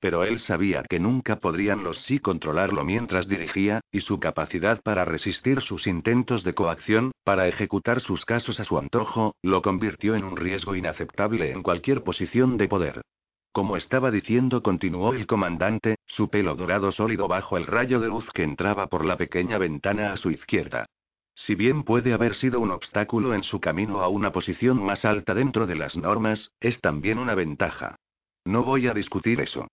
[0.00, 5.04] Pero él sabía que nunca podrían los sí controlarlo mientras dirigía, y su capacidad para
[5.04, 10.24] resistir sus intentos de coacción, para ejecutar sus casos a su antojo, lo convirtió en
[10.24, 13.02] un riesgo inaceptable en cualquier posición de poder.
[13.50, 18.30] Como estaba diciendo, continuó el comandante, su pelo dorado sólido bajo el rayo de luz
[18.32, 20.86] que entraba por la pequeña ventana a su izquierda.
[21.34, 25.34] Si bien puede haber sido un obstáculo en su camino a una posición más alta
[25.34, 27.96] dentro de las normas, es también una ventaja.
[28.44, 29.66] No voy a discutir eso.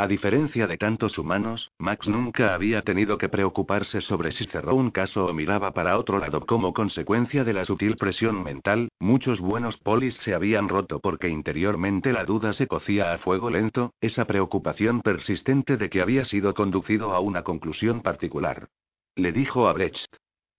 [0.00, 4.92] A diferencia de tantos humanos, Max nunca había tenido que preocuparse sobre si cerró un
[4.92, 9.76] caso o miraba para otro lado como consecuencia de la sutil presión mental, muchos buenos
[9.78, 15.00] polis se habían roto porque interiormente la duda se cocía a fuego lento, esa preocupación
[15.02, 18.68] persistente de que había sido conducido a una conclusión particular.
[19.16, 20.14] Le dijo a Brecht.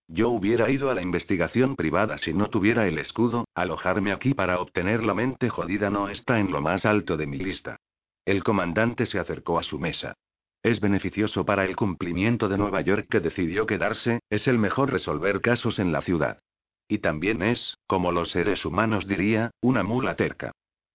[0.10, 4.60] Yo hubiera ido a la investigación privada si no tuviera el escudo, alojarme aquí para
[4.60, 7.80] obtener la mente jodida no está en lo más alto de mi lista.
[8.26, 10.16] El comandante se acercó a su mesa.
[10.62, 15.42] Es beneficioso para el cumplimiento de Nueva York que decidió quedarse, es el mejor resolver
[15.42, 16.40] casos en la ciudad.
[16.88, 20.52] Y también es, como los seres humanos diría, una mula terca.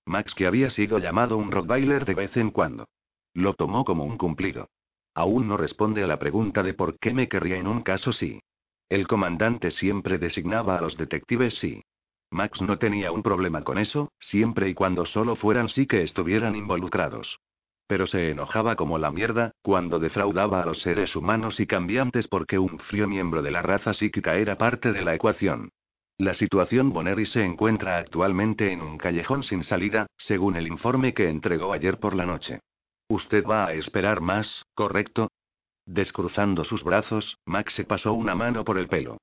[0.07, 2.87] Max que había sido llamado un Rottweiler de vez en cuando.
[3.33, 4.69] Lo tomó como un cumplido.
[5.15, 8.41] Aún no responde a la pregunta de por qué me querría en un caso sí.
[8.89, 11.83] El comandante siempre designaba a los detectives sí.
[12.35, 16.57] Max no tenía un problema con eso, siempre y cuando solo fueran sí que estuvieran
[16.57, 17.39] involucrados.
[17.87, 22.59] Pero se enojaba como la mierda, cuando defraudaba a los seres humanos y cambiantes porque
[22.59, 25.71] un frío miembro de la raza psíquica era parte de la ecuación.
[26.19, 31.29] La situación Boneri se encuentra actualmente en un callejón sin salida, según el informe que
[31.29, 32.59] entregó ayer por la noche.
[33.09, 35.31] Usted va a esperar más, ¿correcto?
[35.87, 39.19] Descruzando sus brazos, Max se pasó una mano por el pelo.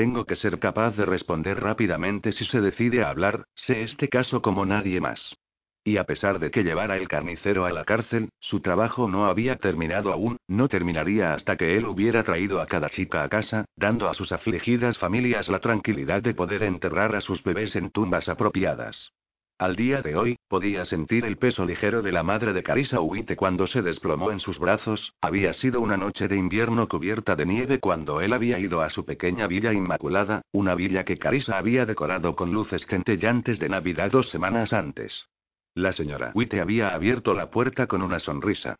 [0.00, 4.40] Tengo que ser capaz de responder rápidamente si se decide a hablar, sé este caso
[4.40, 5.36] como nadie más.
[5.84, 9.56] Y a pesar de que llevara el carnicero a la cárcel, su trabajo no había
[9.56, 14.08] terminado aún, no terminaría hasta que él hubiera traído a cada chica a casa, dando
[14.08, 19.12] a sus afligidas familias la tranquilidad de poder enterrar a sus bebés en tumbas apropiadas.
[19.60, 23.36] Al día de hoy, podía sentir el peso ligero de la madre de Carissa Huite
[23.36, 25.12] cuando se desplomó en sus brazos.
[25.20, 29.04] Había sido una noche de invierno cubierta de nieve cuando él había ido a su
[29.04, 34.30] pequeña villa inmaculada, una villa que Carissa había decorado con luces centellantes de Navidad dos
[34.30, 35.26] semanas antes.
[35.74, 38.76] La señora Huite había abierto la puerta con una sonrisa.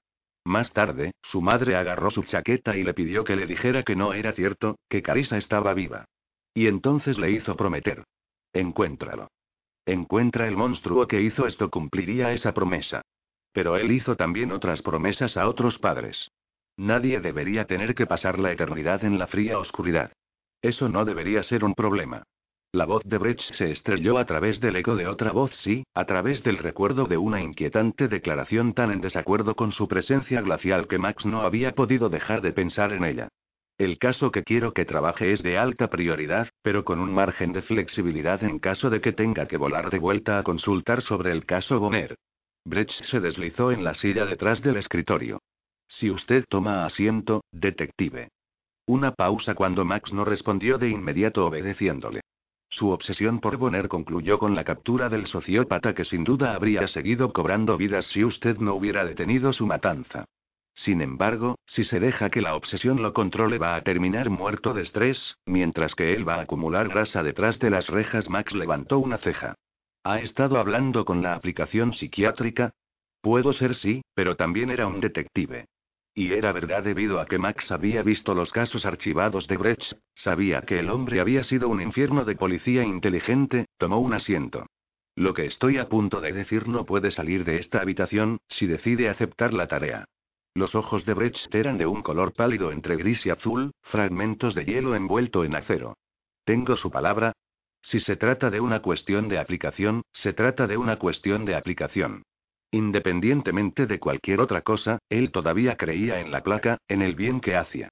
[0.46, 4.14] Más tarde, su madre agarró su chaqueta y le pidió que le dijera que no
[4.14, 6.06] era cierto, que Carissa estaba viva.
[6.54, 8.04] Y entonces le hizo prometer.
[8.54, 9.28] Encuéntralo.
[9.90, 13.02] Encuentra el monstruo que hizo esto cumpliría esa promesa.
[13.52, 16.30] Pero él hizo también otras promesas a otros padres.
[16.76, 20.12] Nadie debería tener que pasar la eternidad en la fría oscuridad.
[20.62, 22.22] Eso no debería ser un problema.
[22.70, 26.04] La voz de Brecht se estrelló a través del eco de otra voz, sí, a
[26.04, 30.98] través del recuerdo de una inquietante declaración tan en desacuerdo con su presencia glacial que
[30.98, 33.28] Max no había podido dejar de pensar en ella.
[33.80, 37.62] El caso que quiero que trabaje es de alta prioridad, pero con un margen de
[37.62, 41.80] flexibilidad en caso de que tenga que volar de vuelta a consultar sobre el caso
[41.80, 42.14] Bonner.
[42.66, 45.40] Brecht se deslizó en la silla detrás del escritorio.
[45.88, 48.28] Si usted toma asiento, detective.
[48.84, 52.20] Una pausa cuando Max no respondió de inmediato obedeciéndole.
[52.68, 57.32] Su obsesión por Bonner concluyó con la captura del sociópata que sin duda habría seguido
[57.32, 60.26] cobrando vidas si usted no hubiera detenido su matanza.
[60.74, 64.82] Sin embargo, si se deja que la obsesión lo controle va a terminar muerto de
[64.82, 68.28] estrés, mientras que él va a acumular grasa detrás de las rejas.
[68.30, 69.54] Max levantó una ceja.
[70.04, 72.70] ¿Ha estado hablando con la aplicación psiquiátrica?
[73.20, 75.66] Puedo ser sí, pero también era un detective.
[76.14, 80.62] Y era verdad debido a que Max había visto los casos archivados de Brecht, sabía
[80.62, 84.66] que el hombre había sido un infierno de policía inteligente, tomó un asiento.
[85.14, 89.08] Lo que estoy a punto de decir no puede salir de esta habitación, si decide
[89.08, 90.06] aceptar la tarea.
[90.54, 94.64] Los ojos de Brecht eran de un color pálido entre gris y azul, fragmentos de
[94.64, 95.96] hielo envuelto en acero.
[96.44, 97.32] ¿Tengo su palabra?
[97.82, 102.24] Si se trata de una cuestión de aplicación, se trata de una cuestión de aplicación.
[102.72, 107.56] Independientemente de cualquier otra cosa, él todavía creía en la placa, en el bien que
[107.56, 107.88] hacía.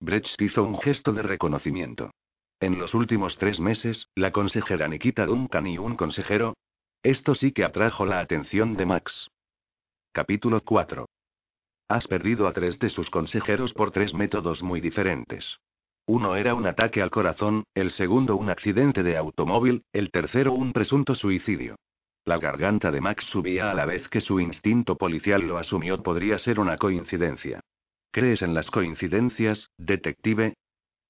[0.00, 2.10] Brecht hizo un gesto de reconocimiento.
[2.60, 6.54] En los últimos tres meses, la consejera Nikita Duncan y un consejero.
[7.02, 9.28] Esto sí que atrajo la atención de Max.
[10.12, 11.06] Capítulo 4.
[11.92, 15.58] Has perdido a tres de sus consejeros por tres métodos muy diferentes.
[16.06, 20.72] Uno era un ataque al corazón, el segundo un accidente de automóvil, el tercero un
[20.72, 21.76] presunto suicidio.
[22.24, 26.38] La garganta de Max subía a la vez que su instinto policial lo asumió podría
[26.38, 27.60] ser una coincidencia.
[28.10, 30.54] ¿Crees en las coincidencias, detective?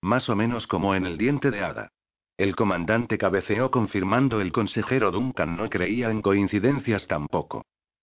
[0.00, 1.92] Más o menos como en el diente de hada.
[2.36, 7.62] El comandante cabeceó confirmando el consejero Duncan no creía en coincidencias tampoco.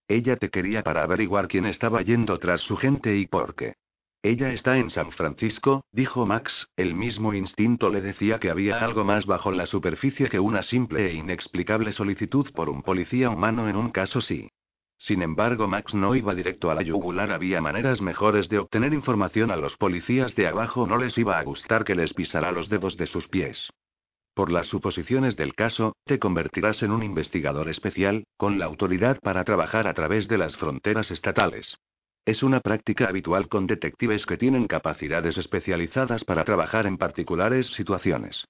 [0.09, 3.75] Ella te quería para averiguar quién estaba yendo tras su gente y por qué.
[4.23, 9.05] Ella está en San Francisco, dijo Max, el mismo instinto le decía que había algo
[9.05, 13.75] más bajo la superficie que una simple e inexplicable solicitud por un policía humano en
[13.75, 14.49] un caso sí.
[14.97, 19.51] Sin embargo, Max no iba directo a la yugular, había maneras mejores de obtener información
[19.51, 22.97] a los policías de abajo, no les iba a gustar que les pisara los dedos
[22.97, 23.69] de sus pies.
[24.39, 29.43] Por las suposiciones del caso, te convertirás en un investigador especial, con la autoridad para
[29.43, 31.75] trabajar a través de las fronteras estatales.
[32.23, 38.45] Es una práctica habitual con detectives que tienen capacidades especializadas para trabajar en particulares situaciones.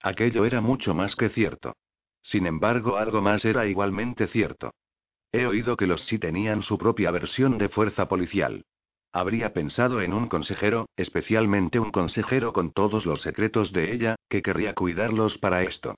[0.00, 1.74] Aquello era mucho más que cierto.
[2.22, 4.70] Sin embargo, algo más era igualmente cierto.
[5.30, 8.64] He oído que los sí tenían su propia versión de fuerza policial.
[9.16, 14.42] Habría pensado en un consejero, especialmente un consejero con todos los secretos de ella, que
[14.42, 15.94] querría cuidarlos para esto.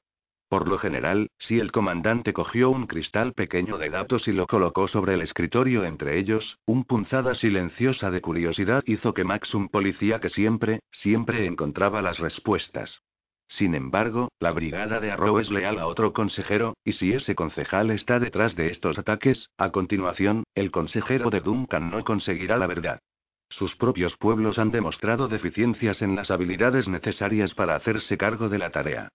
[0.51, 4.87] Por lo general, si el comandante cogió un cristal pequeño de datos y lo colocó
[4.87, 10.21] sobre el escritorio entre ellos, un punzada silenciosa de curiosidad hizo que Max, un policía
[10.21, 13.01] que siempre, siempre encontraba las respuestas.
[13.49, 17.90] Sin embargo, la brigada de Arrow es leal a otro consejero, y si ese concejal
[17.90, 23.01] está detrás de estos ataques, a continuación, el consejero de Duncan no conseguirá la verdad.
[23.49, 28.70] Sus propios pueblos han demostrado deficiencias en las habilidades necesarias para hacerse cargo de la
[28.70, 29.09] tarea.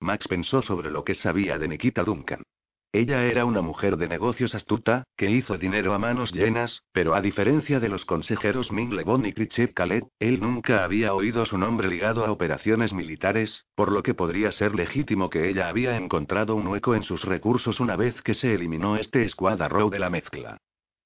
[0.00, 2.42] Max pensó sobre lo que sabía de Nikita Duncan.
[2.90, 7.20] Ella era una mujer de negocios astuta, que hizo dinero a manos llenas, pero a
[7.20, 11.88] diferencia de los consejeros Ming Lebon y Krichev Khaled, él nunca había oído su nombre
[11.88, 16.66] ligado a operaciones militares, por lo que podría ser legítimo que ella había encontrado un
[16.66, 20.56] hueco en sus recursos una vez que se eliminó este escuadra row de la mezcla.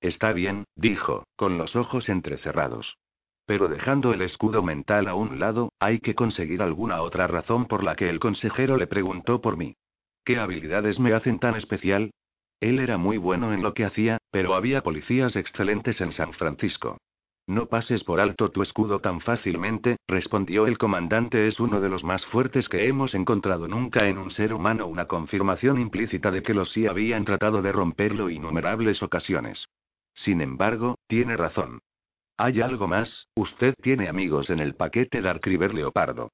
[0.00, 2.96] Está bien, dijo, con los ojos entrecerrados.
[3.44, 7.82] Pero dejando el escudo mental a un lado, hay que conseguir alguna otra razón por
[7.82, 9.74] la que el consejero le preguntó por mí.
[10.24, 12.12] ¿Qué habilidades me hacen tan especial?
[12.60, 16.98] Él era muy bueno en lo que hacía, pero había policías excelentes en San Francisco.
[17.48, 21.48] No pases por alto tu escudo tan fácilmente, respondió el comandante.
[21.48, 25.06] Es uno de los más fuertes que hemos encontrado nunca en un ser humano, una
[25.06, 29.66] confirmación implícita de que los sí habían tratado de romperlo innumerables ocasiones.
[30.14, 31.80] Sin embargo, tiene razón.
[32.36, 36.30] Hay algo más, usted tiene amigos en el paquete de Arcriber Leopardo.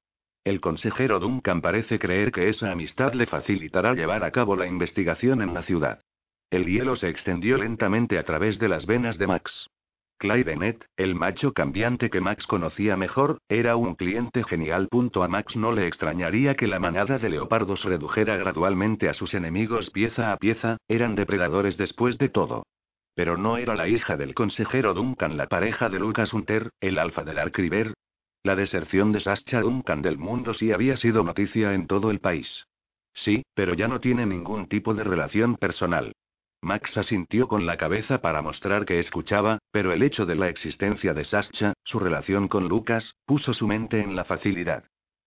[0.48, 5.42] El consejero Duncan parece creer que esa amistad le facilitará llevar a cabo la investigación
[5.42, 6.00] en la ciudad.
[6.50, 9.68] El hielo se extendió lentamente a través de las venas de Max.
[10.16, 14.88] Clyde Bennett, el macho cambiante que Max conocía mejor, era un cliente genial.
[14.90, 19.90] A Max no le extrañaría que la manada de leopardos redujera gradualmente a sus enemigos
[19.90, 22.64] pieza a pieza, eran depredadores después de todo.
[23.14, 27.22] Pero no era la hija del consejero Duncan la pareja de Lucas Hunter, el alfa
[27.22, 27.92] del Arcriver.
[28.42, 32.66] La deserción de Sascha Duncan del mundo sí había sido noticia en todo el país.
[33.12, 36.12] Sí, pero ya no tiene ningún tipo de relación personal.
[36.60, 41.14] Max asintió con la cabeza para mostrar que escuchaba, pero el hecho de la existencia
[41.14, 44.84] de Sascha, su relación con Lucas, puso su mente en la facilidad.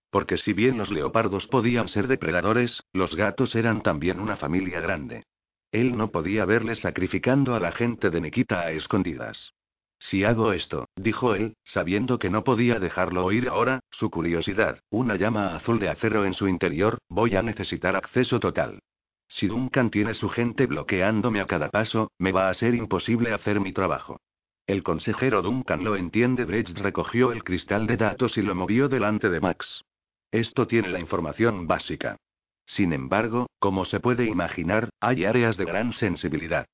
[0.09, 5.23] Porque si bien los leopardos podían ser depredadores, los gatos eran también una familia grande.
[5.71, 9.53] Él no podía verles sacrificando a la gente de Nikita a escondidas.
[10.01, 15.15] Si hago esto, dijo él, sabiendo que no podía dejarlo oír ahora, su curiosidad, una
[15.15, 18.79] llama azul de acero en su interior, voy a necesitar acceso total.
[19.27, 23.59] Si Duncan tiene su gente bloqueándome a cada paso, me va a ser imposible hacer
[23.59, 24.19] mi trabajo.
[24.65, 26.45] El consejero Duncan lo entiende.
[26.45, 29.83] Brecht recogió el cristal de datos y lo movió delante de Max.
[30.31, 32.17] Esto tiene la información básica.
[32.65, 36.65] Sin embargo, como se puede imaginar, hay áreas de gran sensibilidad.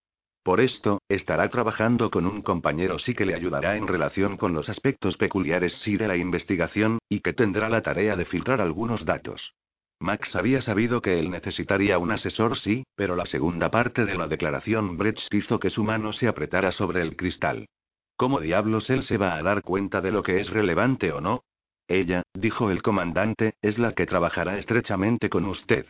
[0.47, 4.69] Por esto, estará trabajando con un compañero sí que le ayudará en relación con los
[4.69, 9.55] aspectos peculiares sí de la investigación, y que tendrá la tarea de filtrar algunos datos.
[9.99, 14.29] Max había sabido que él necesitaría un asesor, sí, pero la segunda parte de la
[14.29, 17.65] declaración Brecht hizo que su mano se apretara sobre el cristal.
[18.15, 21.43] ¿Cómo diablos él se va a dar cuenta de lo que es relevante o no?
[21.89, 25.87] Ella, dijo el comandante, es la que trabajará estrechamente con usted.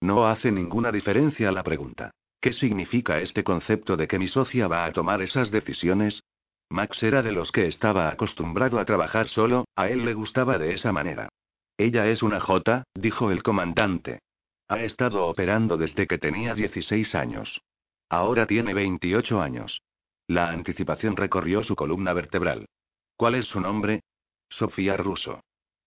[0.00, 2.12] No hace ninguna diferencia la pregunta.
[2.46, 6.22] ¿Qué significa este concepto de que mi socia va a tomar esas decisiones?
[6.70, 10.72] Max era de los que estaba acostumbrado a trabajar solo, a él le gustaba de
[10.72, 11.28] esa manera.
[11.76, 14.20] Ella es una J, dijo el comandante.
[14.68, 17.62] Ha estado operando desde que tenía 16 años.
[18.08, 19.80] Ahora tiene 28 años.
[20.28, 22.66] La anticipación recorrió su columna vertebral.
[23.16, 24.04] ¿Cuál es su nombre?
[24.50, 25.40] Sofía Russo.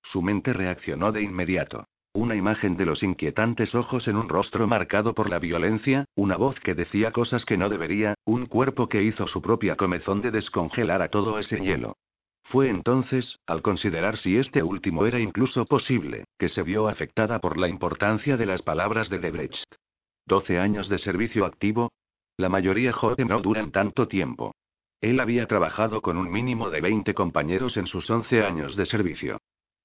[0.04, 1.86] Su mente reaccionó de inmediato.
[2.14, 6.60] Una imagen de los inquietantes ojos en un rostro marcado por la violencia, una voz
[6.60, 11.04] que decía cosas que no debería, un cuerpo que hizo su propia comezón de descongelar
[11.04, 11.98] a todo ese hielo.
[12.46, 17.60] Fue entonces, al considerar si este último era incluso posible, que se vio afectada por
[17.60, 19.76] la importancia de las palabras de Debrecht.
[20.26, 21.92] ¿Doce años de servicio activo?
[22.38, 24.56] La mayoría joven no duran tanto tiempo.
[25.00, 29.38] Él había trabajado con un mínimo de 20 compañeros en sus 11 años de servicio.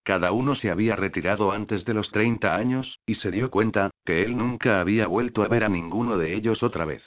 [0.05, 4.23] Cada uno se había retirado antes de los 30 años, y se dio cuenta, que
[4.23, 7.03] él nunca había vuelto a ver a ninguno de ellos otra vez.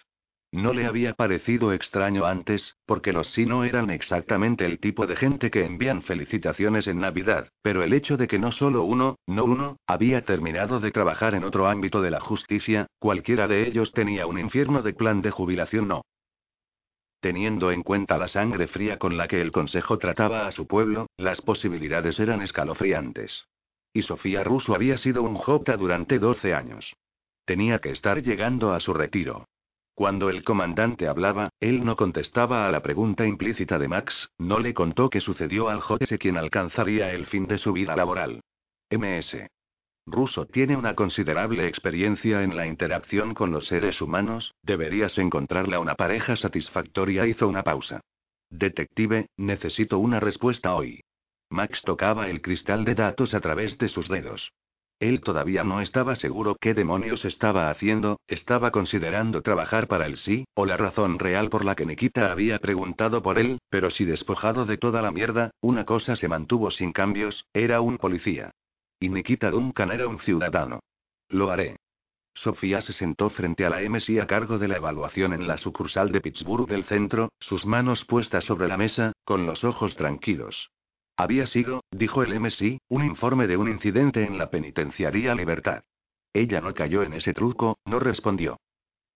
[0.52, 5.16] No le había parecido extraño antes, porque los sí no eran exactamente el tipo de
[5.16, 9.43] gente que envían felicitaciones en Navidad, pero el hecho de que no solo uno, no
[9.43, 14.26] uno, había terminado de trabajar en otro ámbito de la justicia, cualquiera de ellos tenía
[14.26, 16.02] un infierno de plan de jubilación no.
[17.20, 21.07] Teniendo en cuenta la sangre fría con la que el Consejo trataba a su pueblo,
[21.18, 23.45] las posibilidades eran escalofriantes.
[23.91, 26.93] Y Sofía Russo había sido un Jota durante 12 años.
[27.45, 29.45] Tenía que estar llegando a su retiro.
[29.95, 34.76] Cuando el comandante hablaba, él no contestaba a la pregunta implícita de Max, no le
[34.76, 38.41] contó qué sucedió al JS quien alcanzaría el fin de su vida laboral.
[38.91, 39.38] MS.
[40.10, 45.95] Russo tiene una considerable experiencia en la interacción con los seres humanos, deberías encontrarla una
[45.95, 47.28] pareja satisfactoria.
[47.28, 47.99] Hizo una pausa.
[48.49, 51.01] Detective, necesito una respuesta hoy.
[51.49, 54.53] Max tocaba el cristal de datos a través de sus dedos.
[54.99, 60.45] Él todavía no estaba seguro qué demonios estaba haciendo, estaba considerando trabajar para el sí,
[60.55, 64.66] o la razón real por la que Nikita había preguntado por él, pero si despojado
[64.66, 68.53] de toda la mierda, una cosa se mantuvo sin cambios, era un policía.
[69.00, 70.80] Y Nikita Duncan era un ciudadano.
[71.30, 71.78] Lo haré.
[72.34, 76.12] Sofía se sentó frente a la MSI a cargo de la evaluación en la sucursal
[76.12, 80.70] de Pittsburgh del centro, sus manos puestas sobre la mesa, con los ojos tranquilos.
[81.16, 85.84] Había sido, dijo el MSI, un informe de un incidente en la penitenciaría Libertad.
[86.32, 88.60] Ella no cayó en ese truco, no respondió.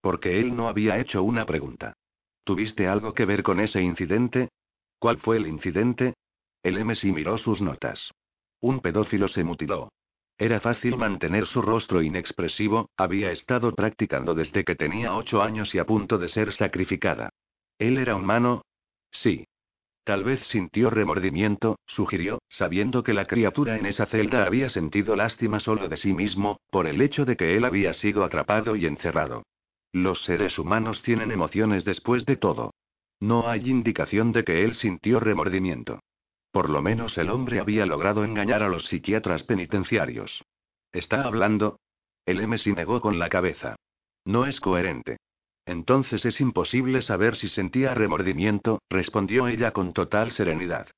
[0.00, 1.94] Porque él no había hecho una pregunta.
[2.42, 4.48] ¿Tuviste algo que ver con ese incidente?
[4.98, 6.14] ¿Cuál fue el incidente?
[6.64, 8.10] El MSI miró sus notas.
[8.62, 9.90] Un pedófilo se mutiló.
[10.38, 15.78] Era fácil mantener su rostro inexpresivo, había estado practicando desde que tenía ocho años y
[15.78, 17.30] a punto de ser sacrificada.
[17.78, 18.62] ¿Él era humano?
[19.10, 19.44] Sí.
[20.04, 25.58] Tal vez sintió remordimiento, sugirió, sabiendo que la criatura en esa celda había sentido lástima
[25.60, 29.42] solo de sí mismo, por el hecho de que él había sido atrapado y encerrado.
[29.92, 32.72] Los seres humanos tienen emociones después de todo.
[33.18, 36.00] No hay indicación de que él sintió remordimiento.
[36.52, 40.44] Por lo menos el hombre había logrado engañar a los psiquiatras penitenciarios.
[40.92, 41.80] ¿Está hablando?
[42.26, 43.76] El MC negó con la cabeza.
[44.24, 45.16] No es coherente.
[45.64, 50.88] Entonces es imposible saber si sentía remordimiento, respondió ella con total serenidad.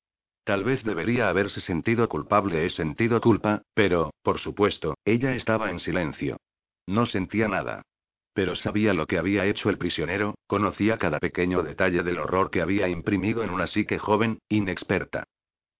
[0.43, 5.81] Tal vez debería haberse sentido culpable, he sentido culpa, pero, por supuesto, ella estaba en
[5.81, 6.37] silencio.
[6.87, 7.83] No sentía nada.
[8.35, 12.61] Pero sabía lo que había hecho el prisionero, conocía cada pequeño detalle del horror que
[12.61, 15.25] había imprimido en una psique joven, inexperta.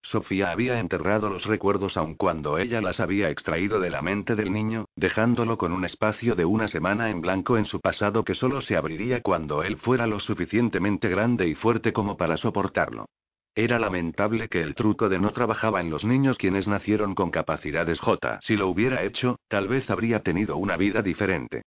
[0.05, 4.53] Sofía había enterrado los recuerdos aun cuando ella las había extraído de la mente del
[4.53, 8.61] niño, dejándolo con un espacio de una semana en blanco en su pasado que solo
[8.61, 13.07] se abriría cuando él fuera lo suficientemente grande y fuerte como para soportarlo.
[13.55, 17.99] Era lamentable que el truco de no trabajaba en los niños quienes nacieron con capacidades
[18.01, 18.41] J.
[18.43, 21.63] Si lo hubiera hecho, tal vez habría tenido una vida diferente.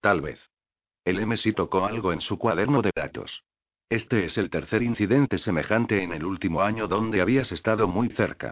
[0.00, 0.40] Tal vez.
[1.04, 3.44] El MC tocó algo en su cuaderno de datos.
[3.94, 8.50] Este es el tercer incidente semejante en el último año donde habías estado muy cerca.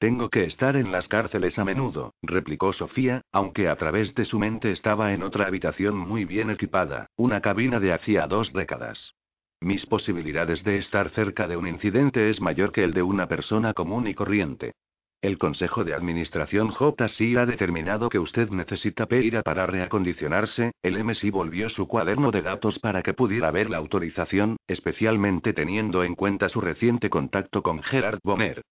[0.00, 4.40] Tengo que estar en las cárceles a menudo, replicó Sofía, aunque a través de su
[4.40, 9.14] mente estaba en otra habitación muy bien equipada, una cabina de hacía dos décadas.
[9.60, 13.74] Mis posibilidades de estar cerca de un incidente es mayor que el de una persona
[13.74, 14.72] común y corriente.
[15.22, 20.72] El Consejo de Administración JSI ha determinado que usted necesita PIRA para reacondicionarse.
[20.82, 26.04] El MSI volvió su cuaderno de datos para que pudiera ver la autorización, especialmente teniendo
[26.04, 28.62] en cuenta su reciente contacto con Gerard Bonner.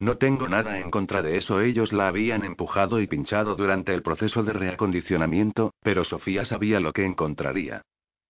[0.00, 1.60] No tengo nada en contra de eso.
[1.60, 6.94] Ellos la habían empujado y pinchado durante el proceso de reacondicionamiento, pero Sofía sabía lo
[6.94, 7.82] que encontraría.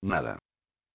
[0.03, 0.41] Nada.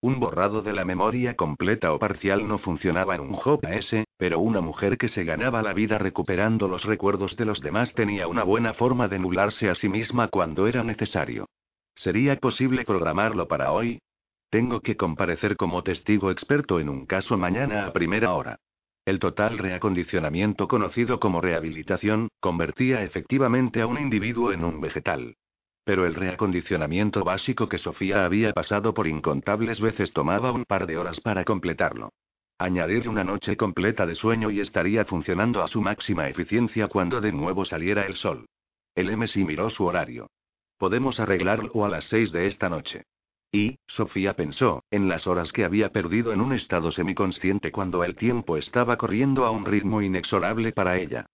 [0.04, 4.60] Un borrado de la memoria completa o parcial no funcionaba en un JS, pero una
[4.60, 8.74] mujer que se ganaba la vida recuperando los recuerdos de los demás tenía una buena
[8.74, 11.45] forma de nularse a sí misma cuando era necesario.
[11.95, 14.01] ¿Sería posible programarlo para hoy?
[14.49, 18.60] Tengo que comparecer como testigo experto en un caso mañana a primera hora.
[19.06, 25.38] El total reacondicionamiento conocido como rehabilitación, convertía efectivamente a un individuo en un vegetal.
[25.84, 30.98] Pero el reacondicionamiento básico que Sofía había pasado por incontables veces tomaba un par de
[30.98, 32.14] horas para completarlo.
[32.58, 37.34] Añadir una noche completa de sueño y estaría funcionando a su máxima eficiencia cuando de
[37.34, 38.46] nuevo saliera el sol.
[38.96, 40.30] El MSI miró su horario.
[40.78, 43.04] Podemos arreglarlo a las seis de esta noche.
[43.52, 48.16] Y, Sofía pensó, en las horas que había perdido en un estado semiconsciente cuando el
[48.16, 51.26] tiempo estaba corriendo a un ritmo inexorable para ella.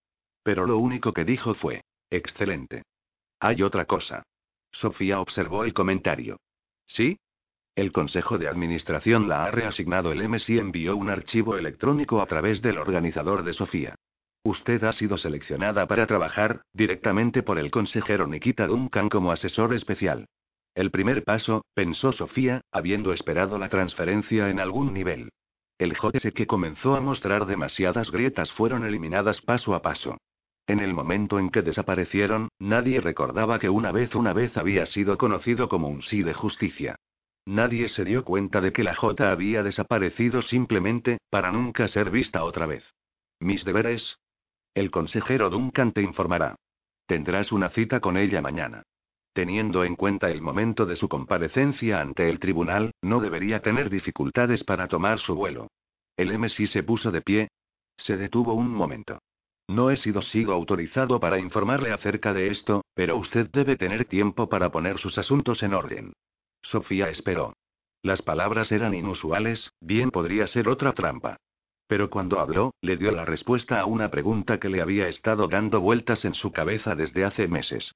[0.43, 2.83] Pero lo único que dijo fue, excelente.
[3.39, 4.23] Hay otra cosa.
[4.71, 6.39] Sofía observó el comentario.
[6.85, 7.17] ¿Sí?
[7.75, 12.25] El Consejo de Administración la ha reasignado el MS y envió un archivo electrónico a
[12.25, 13.95] través del organizador de Sofía.
[14.43, 20.27] Usted ha sido seleccionada para trabajar, directamente por el consejero Nikita Duncan como asesor especial.
[20.75, 25.29] El primer paso, pensó Sofía, habiendo esperado la transferencia en algún nivel.
[25.77, 30.17] El JS que comenzó a mostrar demasiadas grietas fueron eliminadas paso a paso.
[30.69, 35.17] En el momento en que desaparecieron, nadie recordaba que una vez una vez había sido
[35.17, 36.95] conocido como un sí de justicia.
[37.47, 42.43] Nadie se dio cuenta de que la J había desaparecido simplemente, para nunca ser vista
[42.43, 42.83] otra vez.
[43.39, 44.19] Mis deberes.
[44.75, 46.53] El consejero Duncan te informará.
[47.07, 48.83] Tendrás una cita con ella mañana.
[49.33, 54.63] Teniendo en cuenta el momento de su comparecencia ante el tribunal, no debería tener dificultades
[54.63, 55.69] para tomar su vuelo.
[56.15, 57.47] El MSI se puso de pie.
[57.97, 59.17] Se detuvo un momento.
[59.69, 64.49] No he sido sido autorizado para informarle acerca de esto, pero usted debe tener tiempo
[64.49, 66.13] para poner sus asuntos en orden.
[66.63, 67.53] Sofía esperó.
[68.01, 71.37] Las palabras eran inusuales, bien podría ser otra trampa.
[71.85, 75.81] Pero cuando habló, le dio la respuesta a una pregunta que le había estado dando
[75.81, 77.91] vueltas en su cabeza desde hace meses.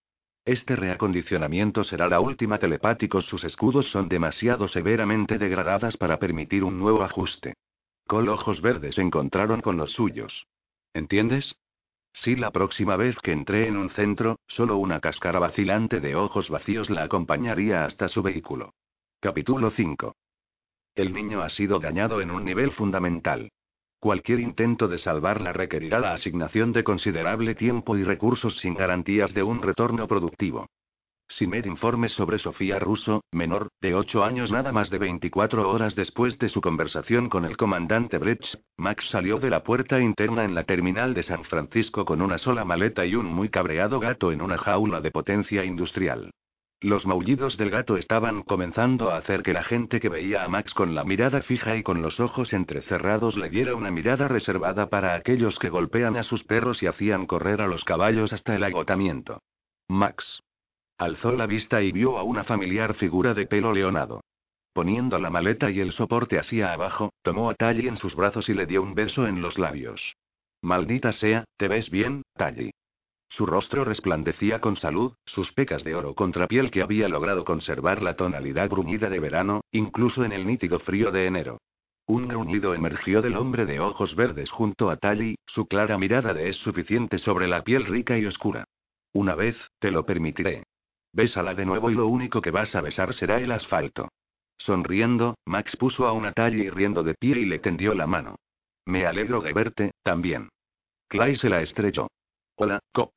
[0.46, 3.26] Este reacondicionamiento será la última telepáticos.
[3.26, 7.56] Sus escudos son demasiado severamente degradadas para permitir un nuevo ajuste.
[8.06, 10.46] Col ojos verdes encontraron con los suyos.
[10.94, 11.56] ¿Entiendes?
[12.14, 16.50] Si la próxima vez que entré en un centro, solo una cáscara vacilante de ojos
[16.50, 18.74] vacíos la acompañaría hasta su vehículo.
[19.20, 20.16] Capítulo 5.
[20.96, 23.50] El niño ha sido dañado en un nivel fundamental.
[24.00, 29.44] Cualquier intento de salvarla requerirá la asignación de considerable tiempo y recursos sin garantías de
[29.44, 30.68] un retorno productivo.
[31.30, 36.38] Simed informe sobre Sofía Russo, menor, de 8 años nada más de 24 horas después
[36.38, 40.66] de su conversación con el comandante Brecht, Max salió de la puerta interna en la
[40.66, 44.58] terminal de San Francisco con una sola maleta y un muy cabreado gato en una
[44.58, 46.32] jaula de potencia industrial.
[46.84, 50.74] Los maullidos del gato estaban comenzando a hacer que la gente que veía a Max
[50.74, 55.16] con la mirada fija y con los ojos entrecerrados le diera una mirada reservada para
[55.16, 59.40] aquellos que golpean a sus perros y hacían correr a los caballos hasta el agotamiento.
[59.88, 60.42] Max.
[60.98, 64.22] Alzó la vista y vio a una familiar figura de pelo leonado.
[64.74, 68.54] Poniendo la maleta y el soporte hacia abajo, tomó a Tally en sus brazos y
[68.54, 70.16] le dio un beso en los labios.
[70.62, 72.72] Maldita sea, ¿te ves bien, Tally?
[73.30, 78.02] Su rostro resplandecía con salud, sus pecas de oro contra piel que había logrado conservar
[78.02, 81.58] la tonalidad bruñida de verano, incluso en el nítido frío de enero.
[82.06, 86.50] Un gruñido emergió del hombre de ojos verdes junto a Tally, su clara mirada de
[86.50, 88.66] es suficiente sobre la piel rica y oscura.
[89.14, 90.64] Una vez, te lo permitiré.
[91.14, 94.10] Bésala de nuevo y lo único que vas a besar será el asfalto.
[94.58, 98.36] Sonriendo, Max puso a una Tally riendo de pie y le tendió la mano.
[98.86, 100.50] Me alegro de verte, también.
[101.08, 102.08] Clay se la estrechó.
[102.56, 103.12] Hola, Cop.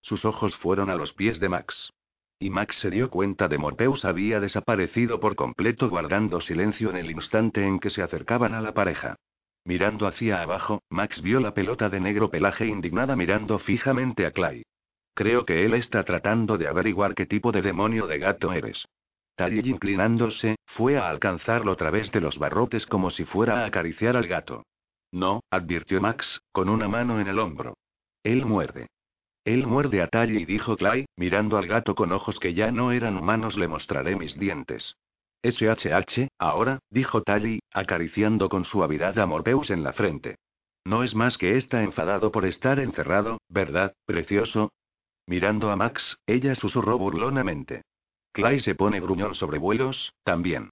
[0.00, 1.90] Sus ojos fueron a los pies de Max.
[2.38, 7.10] Y Max se dio cuenta de Morpeus había desaparecido por completo guardando silencio en el
[7.10, 9.16] instante en que se acercaban a la pareja.
[9.64, 14.62] Mirando hacia abajo, Max vio la pelota de negro pelaje indignada mirando fijamente a Clay.
[15.16, 18.84] Creo que él está tratando de averiguar qué tipo de demonio de gato eres.
[19.34, 24.14] Tally inclinándose, fue a alcanzarlo a través de los barrotes como si fuera a acariciar
[24.14, 24.64] al gato.
[25.10, 27.78] No, advirtió Max, con una mano en el hombro.
[28.22, 28.88] Él muerde.
[29.42, 33.16] Él muerde a Tally, dijo Clay, mirando al gato con ojos que ya no eran
[33.16, 34.96] humanos, le mostraré mis dientes.
[35.42, 40.36] SHH, ahora, dijo Tally, acariciando con suavidad a Morpeus en la frente.
[40.84, 44.72] No es más que está enfadado por estar encerrado, ¿verdad, precioso?
[45.26, 47.82] Mirando a Max, ella susurró burlonamente.
[48.32, 50.70] Clay se pone gruñón sobre vuelos, también.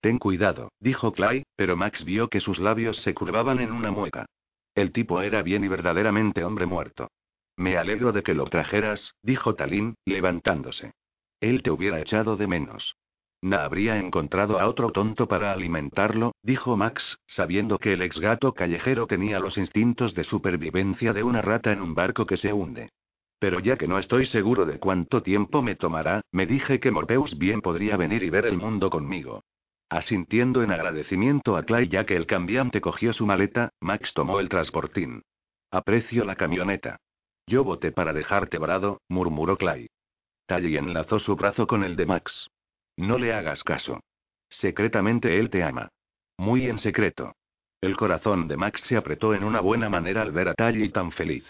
[0.00, 4.26] Ten cuidado, dijo Clay, pero Max vio que sus labios se curvaban en una mueca.
[4.74, 7.08] El tipo era bien y verdaderamente hombre muerto.
[7.56, 10.92] Me alegro de que lo trajeras, dijo Talín, levantándose.
[11.40, 12.94] Él te hubiera echado de menos.
[13.42, 18.52] No habría encontrado a otro tonto para alimentarlo, dijo Max, sabiendo que el ex gato
[18.52, 22.90] callejero tenía los instintos de supervivencia de una rata en un barco que se hunde.
[23.38, 27.38] Pero ya que no estoy seguro de cuánto tiempo me tomará, me dije que Morpeus
[27.38, 29.44] bien podría venir y ver el mundo conmigo.
[29.90, 34.48] Asintiendo en agradecimiento a Clay ya que el cambiante cogió su maleta, Max tomó el
[34.48, 35.22] transportín.
[35.70, 36.98] Aprecio la camioneta.
[37.46, 39.88] Yo voté para dejarte varado, murmuró Clay.
[40.46, 42.50] Tally enlazó su brazo con el de Max.
[42.96, 44.00] No le hagas caso.
[44.50, 45.88] Secretamente él te ama.
[46.36, 47.34] Muy en secreto.
[47.80, 51.12] El corazón de Max se apretó en una buena manera al ver a Tally tan
[51.12, 51.44] feliz.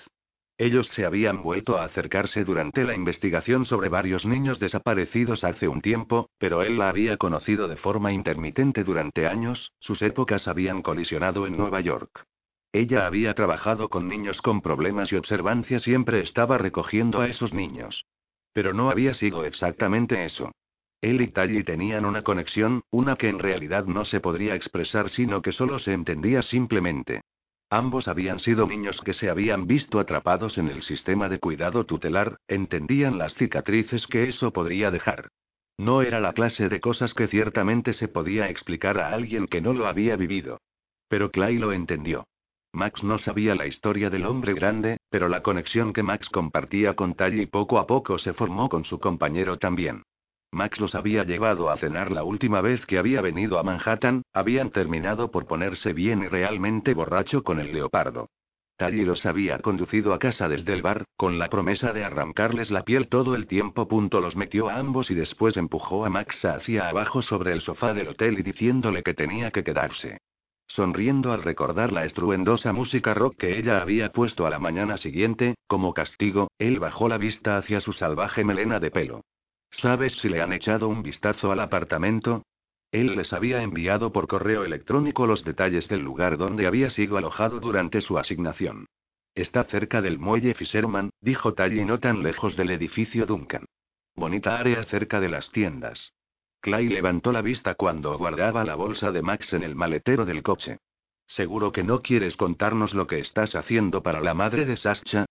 [0.61, 5.81] Ellos se habían vuelto a acercarse durante la investigación sobre varios niños desaparecidos hace un
[5.81, 11.47] tiempo, pero él la había conocido de forma intermitente durante años, sus épocas habían colisionado
[11.47, 12.25] en Nueva York.
[12.73, 18.05] Ella había trabajado con niños con problemas y observancia siempre estaba recogiendo a esos niños.
[18.53, 20.51] Pero no había sido exactamente eso.
[21.01, 25.41] Él y Tally tenían una conexión, una que en realidad no se podría expresar sino
[25.41, 27.21] que solo se entendía simplemente.
[27.71, 32.39] Ambos habían sido niños que se habían visto atrapados en el sistema de cuidado tutelar,
[32.49, 35.29] entendían las cicatrices que eso podría dejar.
[35.77, 39.75] No era la clase de cosas que ciertamente se podía explicar a alguien que no
[39.75, 40.61] lo había vivido.
[41.09, 42.27] Pero Clay lo entendió.
[42.73, 47.15] Max no sabía la historia del hombre grande, pero la conexión que Max compartía con
[47.15, 50.03] Tally poco a poco se formó con su compañero también.
[50.51, 54.71] Max los había llevado a cenar la última vez que había venido a Manhattan, habían
[54.71, 58.29] terminado por ponerse bien y realmente borracho con el leopardo.
[58.79, 62.85] Tally los había conducido a casa desde el bar, con la promesa de arrancarles la
[62.85, 63.89] piel todo el tiempo.
[63.89, 67.93] Punto los metió a ambos y después empujó a Max hacia abajo sobre el sofá
[67.93, 70.19] del hotel y diciéndole que tenía que quedarse.
[70.69, 75.57] Sonriendo al recordar la estruendosa música rock que ella había puesto a la mañana siguiente,
[75.67, 79.23] como castigo, él bajó la vista hacia su salvaje melena de pelo.
[79.71, 82.43] ¿Sabes si le han echado un vistazo al apartamento?
[82.91, 87.61] Él les había enviado por correo electrónico los detalles del lugar donde había sido alojado
[87.61, 88.87] durante su asignación.
[89.35, 93.67] Está cerca del muelle Fisherman, dijo Tally no tan lejos del edificio Duncan.
[94.17, 96.13] Bonita área cerca de las tiendas.
[96.61, 100.79] Clay levantó la vista cuando guardaba la bolsa de Max en el maletero del coche.
[101.29, 105.27] ¿Seguro que no quieres contarnos lo que estás haciendo para la madre de Sascha?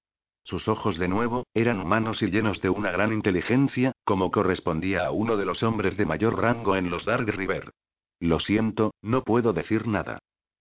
[0.48, 5.12] Sus ojos de nuevo, eran humanos y llenos de una gran inteligencia, como correspondía a
[5.12, 7.74] uno de los hombres de mayor rango en los Dark River.
[8.22, 10.20] Lo siento, no puedo decir nada.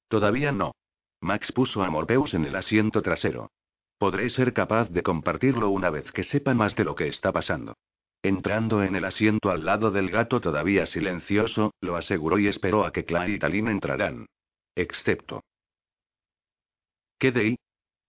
[0.08, 0.72] Todavía no.
[1.20, 3.52] Max puso a Morpeus en el asiento trasero.
[3.96, 7.76] Podré ser capaz de compartirlo una vez que sepa más de lo que está pasando.
[8.24, 12.92] Entrando en el asiento al lado del gato todavía silencioso, lo aseguró y esperó a
[12.92, 14.26] que Clay y Talin entrarán.
[14.74, 15.44] Excepto.
[17.20, 17.56] ¿Qué de ahí?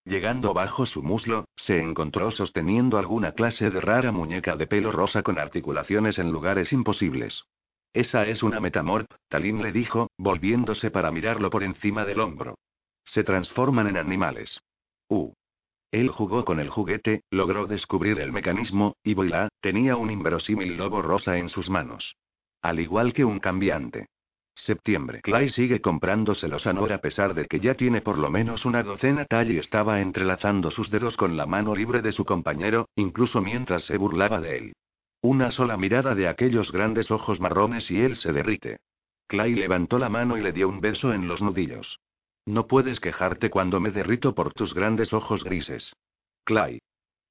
[0.08, 5.22] Llegando bajo su muslo, se encontró sosteniendo alguna clase de rara muñeca de pelo rosa
[5.22, 7.44] con articulaciones en lugares imposibles.
[7.94, 12.58] Esa es una metamorp, Talín le dijo, volviéndose para mirarlo por encima del hombro.
[13.04, 14.62] Se transforman en animales.
[15.10, 15.34] Uh.
[15.92, 21.02] Él jugó con el juguete, logró descubrir el mecanismo, y voilà, tenía un inverosímil lobo
[21.02, 22.16] rosa en sus manos.
[22.62, 24.08] Al igual que un cambiante.
[24.58, 25.22] Septiembre.
[25.22, 28.82] Clay sigue comprándose a Nor a pesar de que ya tiene por lo menos una
[28.82, 33.42] docena tal y estaba entrelazando sus dedos con la mano libre de su compañero, incluso
[33.42, 34.74] mientras se burlaba de él.
[35.22, 38.78] Una sola mirada de aquellos grandes ojos marrones y él se derrite.
[39.28, 42.00] Clay levantó la mano y le dio un beso en los nudillos.
[42.46, 45.94] No puedes quejarte cuando me derrito por tus grandes ojos grises.
[46.46, 46.80] Clay.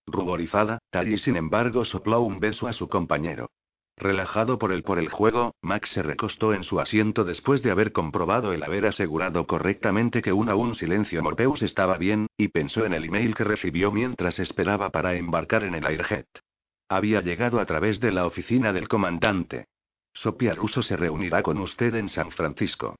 [0.07, 3.51] Ruborizada, Tally sin embargo sopló un beso a su compañero.
[3.99, 7.93] Relajado por el por el juego, Max se recostó en su asiento después de haber
[7.93, 12.93] comprobado el haber asegurado correctamente que un un silencio Morpeus estaba bien, y pensó en
[12.93, 16.27] el email que recibió mientras esperaba para embarcar en el Airjet.
[16.89, 19.67] Había llegado a través de la oficina del comandante.
[20.13, 22.97] Sopia Russo se reunirá con usted en San Francisco.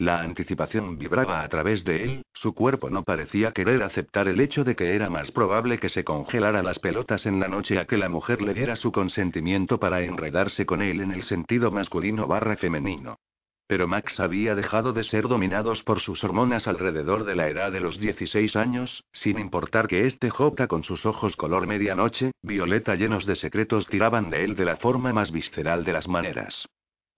[0.00, 4.64] La anticipación vibraba a través de él, su cuerpo no parecía querer aceptar el hecho
[4.64, 7.98] de que era más probable que se congelara las pelotas en la noche a que
[7.98, 12.56] la mujer le diera su consentimiento para enredarse con él en el sentido masculino barra
[12.56, 13.18] femenino.
[13.66, 17.80] Pero Max había dejado de ser dominados por sus hormonas alrededor de la edad de
[17.80, 23.26] los 16 años, sin importar que este Jota con sus ojos color medianoche, violeta llenos
[23.26, 26.66] de secretos tiraban de él de la forma más visceral de las maneras.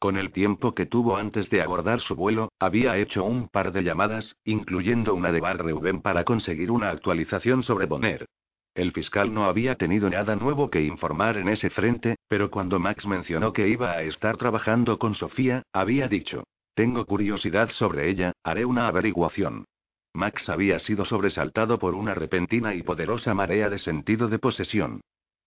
[0.03, 3.85] Con el tiempo que tuvo antes de abordar su vuelo, había hecho un par de
[3.85, 8.27] llamadas, incluyendo una de Bar Reuben para conseguir una actualización sobre Bonner.
[8.75, 13.07] El fiscal no había tenido nada nuevo que informar en ese frente, pero cuando Max
[13.07, 16.43] mencionó que iba a estar trabajando con Sofía, había dicho,
[16.75, 19.67] tengo curiosidad sobre ella, haré una averiguación.
[20.15, 25.01] Max había sido sobresaltado por una repentina y poderosa marea de sentido de posesión.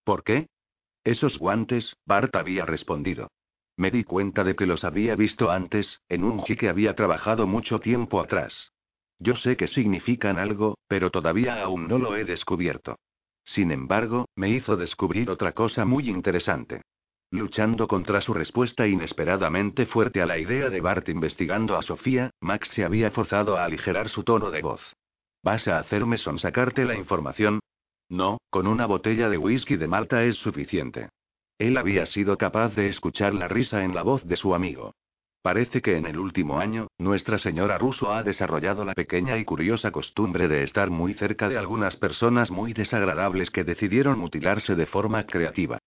[0.06, 0.48] ¿Por qué?
[1.04, 3.28] Esos guantes, Bart había respondido.
[3.78, 7.46] Me di cuenta de que los había visto antes, en un G que había trabajado
[7.46, 8.72] mucho tiempo atrás.
[9.20, 12.98] Yo sé que significan algo, pero todavía aún no lo he descubierto.
[13.44, 16.82] Sin embargo, me hizo descubrir otra cosa muy interesante.
[17.32, 22.70] Luchando contra su respuesta inesperadamente fuerte a la idea de Bart investigando a Sofía, Max
[22.74, 24.82] se había forzado a aligerar su tono de voz.
[25.44, 27.60] ¿Vas a hacerme sonsacarte la información?
[28.10, 31.10] No, con una botella de whisky de Malta es suficiente.
[31.58, 34.94] Él había sido capaz de escuchar la risa en la voz de su amigo.
[35.42, 39.92] Parece que en el último año, Nuestra Señora Russo ha desarrollado la pequeña y curiosa
[39.92, 45.24] costumbre de estar muy cerca de algunas personas muy desagradables que decidieron mutilarse de forma
[45.26, 45.78] creativa.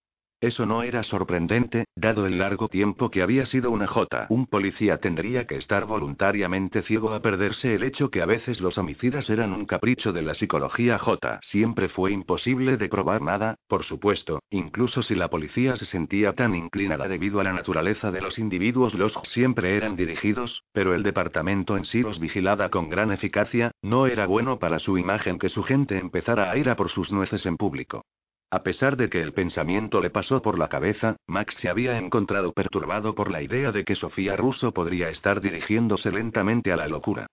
[0.41, 4.29] Eso no era sorprendente, dado el largo tiempo que había sido una J.
[4.31, 8.79] Un policía tendría que estar voluntariamente ciego a perderse el hecho que a veces los
[8.79, 11.41] homicidas eran un capricho de la psicología J.
[11.43, 16.55] Siempre fue imposible de probar nada, por supuesto, incluso si la policía se sentía tan
[16.55, 21.77] inclinada debido a la naturaleza de los individuos los siempre eran dirigidos, pero el departamento
[21.77, 25.65] en sí los vigilaba con gran eficacia, no era bueno para su imagen que su
[25.65, 28.05] gente empezara a ir a por sus nueces en público.
[28.51, 32.53] A pesar de que el pensamiento le pasó por la cabeza, Max se había encontrado
[32.53, 37.27] perturbado por la idea de que Sofía Russo podría estar dirigiéndose lentamente a la locura.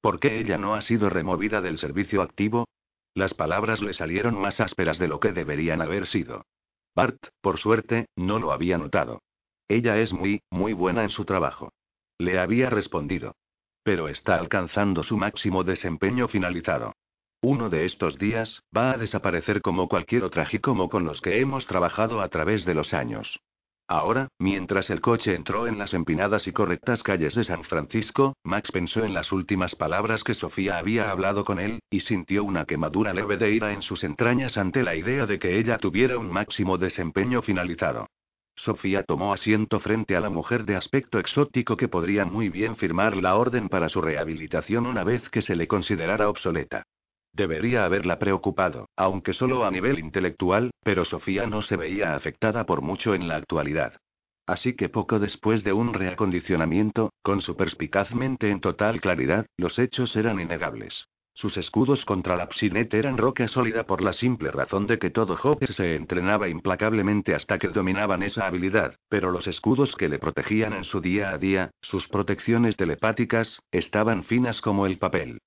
[0.00, 2.66] ¿Por qué ella no ha sido removida del servicio activo?
[3.14, 6.46] Las palabras le salieron más ásperas de lo que deberían haber sido.
[6.94, 9.20] Bart, por suerte, no lo había notado.
[9.68, 11.72] Ella es muy, muy buena en su trabajo.
[12.16, 13.36] Le había respondido.
[13.82, 16.94] Pero está alcanzando su máximo desempeño finalizado.
[17.44, 21.66] Uno de estos días, va a desaparecer como cualquier otra como con los que hemos
[21.66, 23.40] trabajado a través de los años.
[23.88, 28.70] Ahora, mientras el coche entró en las empinadas y correctas calles de San Francisco, Max
[28.70, 33.12] pensó en las últimas palabras que Sofía había hablado con él, y sintió una quemadura
[33.12, 36.78] leve de ira en sus entrañas ante la idea de que ella tuviera un máximo
[36.78, 38.06] desempeño finalizado.
[38.54, 43.16] Sofía tomó asiento frente a la mujer de aspecto exótico que podría muy bien firmar
[43.16, 46.84] la orden para su rehabilitación una vez que se le considerara obsoleta.
[47.34, 52.82] Debería haberla preocupado, aunque solo a nivel intelectual, pero Sofía no se veía afectada por
[52.82, 53.94] mucho en la actualidad.
[54.46, 60.14] Así que poco después de un reacondicionamiento, con su perspicazmente en total claridad, los hechos
[60.16, 61.06] eran innegables.
[61.34, 65.38] Sus escudos contra la psinet eran roca sólida por la simple razón de que todo
[65.42, 70.74] Hopper se entrenaba implacablemente hasta que dominaban esa habilidad, pero los escudos que le protegían
[70.74, 75.38] en su día a día, sus protecciones telepáticas, estaban finas como el papel.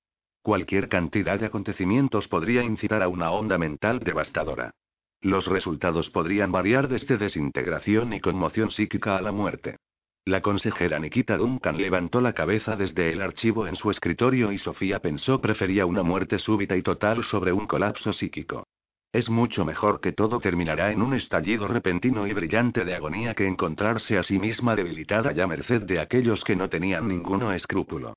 [0.46, 4.76] Cualquier cantidad de acontecimientos podría incitar a una onda mental devastadora.
[5.20, 9.78] Los resultados podrían variar desde desintegración y conmoción psíquica a la muerte.
[10.24, 15.00] La consejera Nikita Duncan levantó la cabeza desde el archivo en su escritorio y Sofía
[15.00, 18.68] pensó prefería una muerte súbita y total sobre un colapso psíquico.
[19.14, 23.48] Es mucho mejor que todo terminará en un estallido repentino y brillante de agonía que
[23.48, 28.14] encontrarse a sí misma debilitada ya merced de aquellos que no tenían ninguno escrúpulo.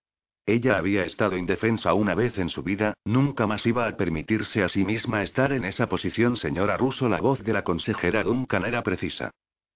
[0.49, 4.71] Ella había estado indefensa una vez en su vida, nunca más iba a permitirse a
[4.71, 6.39] sí misma estar en esa posición.
[6.39, 9.31] Señora Russo, la voz de la consejera Duncan era precisa.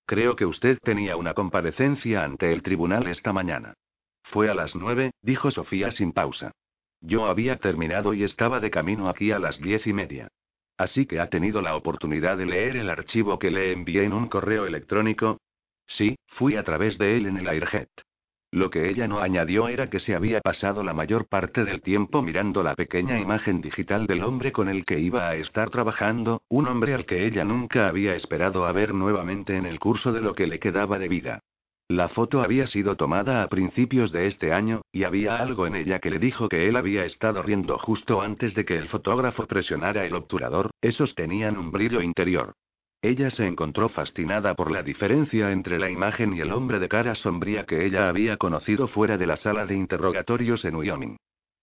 [0.07, 3.75] Creo que usted tenía una comparecencia ante el tribunal esta mañana.
[4.23, 6.53] Fue a las nueve, dijo Sofía sin pausa.
[7.03, 10.29] Yo había terminado y estaba de camino aquí a las diez y media.
[10.79, 14.27] Así que ha tenido la oportunidad de leer el archivo que le envié en un
[14.27, 15.37] correo electrónico.
[15.87, 17.91] Sí, fui a través de él en el Airjet.
[18.53, 22.21] Lo que ella no añadió era que se había pasado la mayor parte del tiempo
[22.21, 26.69] mirando la pequeña imagen digital del hombre con el que iba a estar trabajando, un
[26.69, 30.35] hombre al que ella nunca había esperado a ver nuevamente en el curso de lo
[30.35, 31.41] que le quedaba de vida.
[31.89, 35.99] La foto había sido tomada a principios de este año, y había algo en ella
[35.99, 40.05] que le dijo que él había estado riendo justo antes de que el fotógrafo presionara
[40.05, 42.53] el obturador, esos tenían un brillo interior.
[43.05, 47.17] Ella se encontró fascinada por la diferencia entre la imagen y el hombre de cara
[47.17, 51.17] sombría que ella había conocido fuera de la sala de interrogatorios en Wyoming.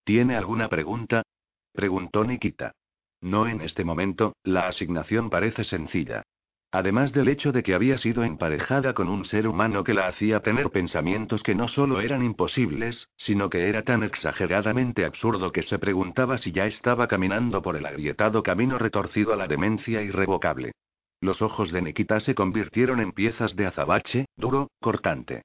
[0.03, 1.23] ¿Tiene alguna pregunta?
[1.71, 2.73] preguntó Nikita.
[3.21, 6.23] No en este momento, la asignación parece sencilla.
[6.71, 10.41] Además del hecho de que había sido emparejada con un ser humano que la hacía
[10.41, 15.79] tener pensamientos que no solo eran imposibles, sino que era tan exageradamente absurdo que se
[15.79, 20.73] preguntaba si ya estaba caminando por el agrietado camino retorcido a la demencia irrevocable.
[21.21, 25.43] Los ojos de Nikita se convirtieron en piezas de azabache, duro, cortante.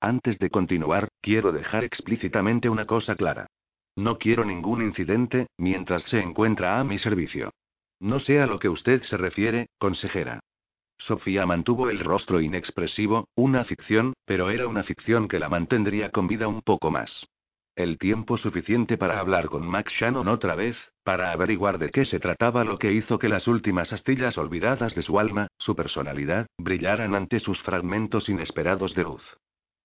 [0.00, 3.46] Antes de continuar, quiero dejar explícitamente una cosa clara.
[3.96, 7.50] No quiero ningún incidente, mientras se encuentra a mi servicio.
[8.00, 10.40] No sé a lo que usted se refiere, consejera.
[10.96, 16.28] Sofía mantuvo el rostro inexpresivo, una ficción, pero era una ficción que la mantendría con
[16.28, 17.26] vida un poco más.
[17.80, 22.20] El tiempo suficiente para hablar con Max Shannon otra vez, para averiguar de qué se
[22.20, 27.14] trataba lo que hizo que las últimas astillas olvidadas de su alma, su personalidad, brillaran
[27.14, 29.22] ante sus fragmentos inesperados de luz.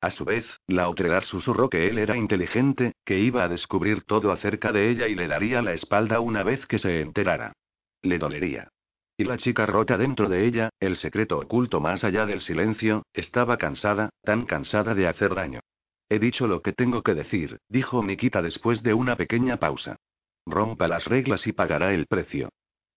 [0.01, 4.33] A su vez, la Outregar susurró que él era inteligente, que iba a descubrir todo
[4.33, 7.53] acerca de ella y le daría la espalda una vez que se enterara.
[8.01, 8.67] Le dolería.
[9.15, 13.55] Y la chica rota dentro de ella, el secreto oculto más allá del silencio, estaba
[13.55, 15.61] cansada, tan cansada de hacer daño.
[16.09, 19.97] He dicho lo que tengo que decir, dijo Nikita después de una pequeña pausa.
[20.45, 22.49] Rompa las reglas y pagará el precio.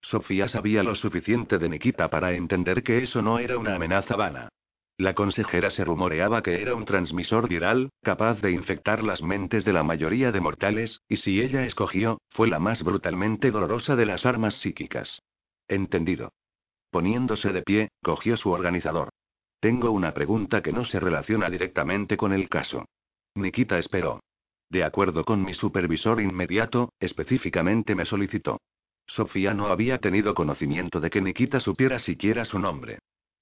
[0.02, 4.48] Sofía sabía lo suficiente de Nikita para entender que eso no era una amenaza vana.
[4.98, 9.72] La consejera se rumoreaba que era un transmisor viral, capaz de infectar las mentes de
[9.72, 14.26] la mayoría de mortales, y si ella escogió, fue la más brutalmente dolorosa de las
[14.26, 15.22] armas psíquicas.
[15.68, 16.32] Entendido.
[16.90, 19.10] Poniéndose de pie, cogió su organizador.
[19.60, 22.86] Tengo una pregunta que no se relaciona directamente con el caso.
[23.38, 24.20] Nikita esperó.
[24.70, 28.60] De acuerdo con mi supervisor inmediato, específicamente me solicitó.
[29.06, 32.98] Sofía no había tenido conocimiento de que Nikita supiera siquiera su nombre.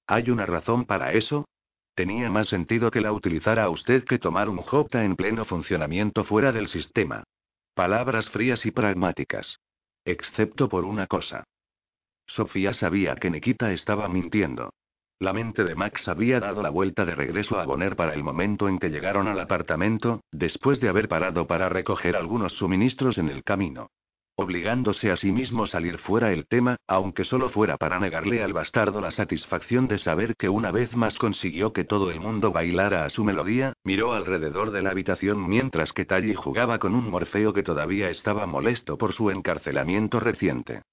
[0.07, 1.45] ¿Hay una razón para eso?
[1.93, 6.23] Tenía más sentido que la utilizara a usted que tomar un Jota en pleno funcionamiento
[6.23, 7.23] fuera del sistema.
[7.73, 9.59] Palabras frías y pragmáticas.
[10.05, 11.43] Excepto por una cosa.
[12.27, 14.69] Sofía sabía que Nikita estaba mintiendo.
[15.19, 18.69] La mente de Max había dado la vuelta de regreso a Bonner para el momento
[18.69, 23.43] en que llegaron al apartamento, después de haber parado para recoger algunos suministros en el
[23.43, 23.89] camino.
[24.35, 28.53] Obligándose a sí mismo a salir fuera el tema, aunque solo fuera para negarle al
[28.53, 33.03] bastardo la satisfacción de saber que una vez más consiguió que todo el mundo bailara
[33.03, 37.53] a su melodía, miró alrededor de la habitación mientras que Tally jugaba con un Morfeo
[37.53, 40.83] que todavía estaba molesto por su encarcelamiento reciente.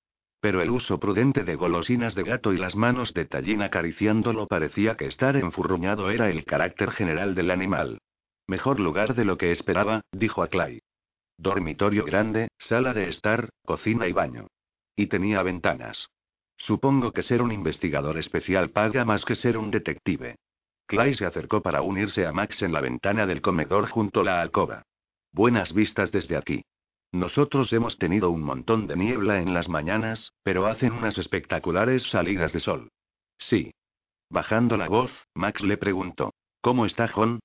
[0.45, 4.95] Pero el uso prudente de golosinas de gato y las manos de Tallín acariciándolo parecía
[4.95, 8.03] que estar enfurruñado era el carácter general del animal.
[8.47, 10.83] Mejor lugar de lo que esperaba, dijo a Clay.
[11.39, 14.49] Dormitorio grande, sala de estar, cocina y baño.
[14.95, 16.09] Y tenía ventanas.
[16.59, 20.37] Supongo que ser un investigador especial paga más que ser un detective.
[20.85, 24.43] Clay se acercó para unirse a Max en la ventana del comedor junto a la
[24.43, 24.83] alcoba.
[25.33, 26.65] Buenas vistas desde aquí.
[27.15, 32.53] Nosotros hemos tenido un montón de niebla en las mañanas, pero hacen unas espectaculares salidas
[32.53, 32.89] de sol.
[33.39, 33.71] Sí.
[34.31, 36.35] Bajando la voz, Max le preguntó.
[36.61, 37.39] ¿Cómo está John?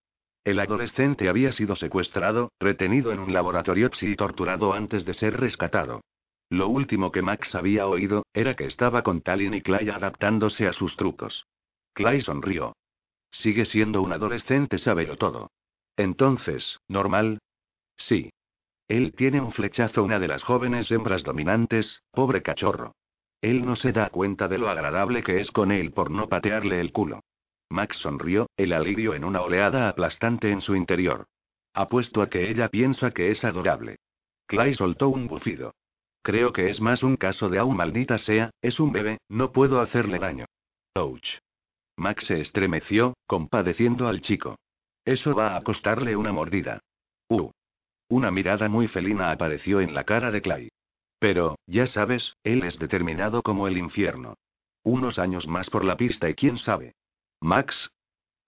[0.44, 6.02] El adolescente había sido secuestrado, retenido en un laboratorio y torturado antes de ser rescatado.
[6.50, 10.74] Lo último que Max había oído, era que estaba con Tallinn y Clay adaptándose a
[10.74, 11.46] sus trucos.
[11.94, 12.76] Clay sonrió.
[13.30, 15.52] Sigue siendo un adolescente, sábelo todo.
[15.96, 17.38] Entonces, ¿normal?
[17.98, 18.32] Sí.
[18.90, 22.96] Él tiene un flechazo una de las jóvenes hembras dominantes, pobre cachorro.
[23.40, 26.82] Él no se da cuenta de lo agradable que es con él por no patearle
[26.82, 27.22] el culo.
[27.70, 31.28] Max sonrió, el alivio en una oleada aplastante en su interior.
[31.76, 33.98] Apuesto a que ella piensa que es adorable.
[34.48, 35.76] Clay soltó un bufido.
[36.24, 39.82] Creo que es más un caso de aún maldita sea, es un bebé, no puedo
[39.82, 40.46] hacerle daño.
[40.96, 41.28] Ouch.
[41.96, 44.58] Max se estremeció, compadeciendo al chico.
[45.06, 46.80] Eso va a costarle una mordida.
[47.30, 47.52] Uh.
[48.10, 50.70] Una mirada muy felina apareció en la cara de Clay.
[51.20, 54.36] Pero, ya sabes, él es determinado como el infierno.
[54.84, 56.95] Unos años más por la pista y quién sabe.
[57.39, 57.91] Max.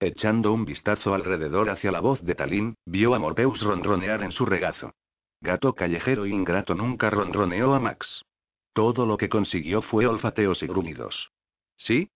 [0.00, 4.44] Echando un vistazo alrededor hacia la voz de Talín, vio a Morpeus ronronear en su
[4.44, 4.94] regazo.
[5.40, 8.24] Gato callejero ingrato nunca ronroneó a Max.
[8.72, 11.30] Todo lo que consiguió fue olfateos y gruñidos.
[11.76, 12.10] ¿Sí?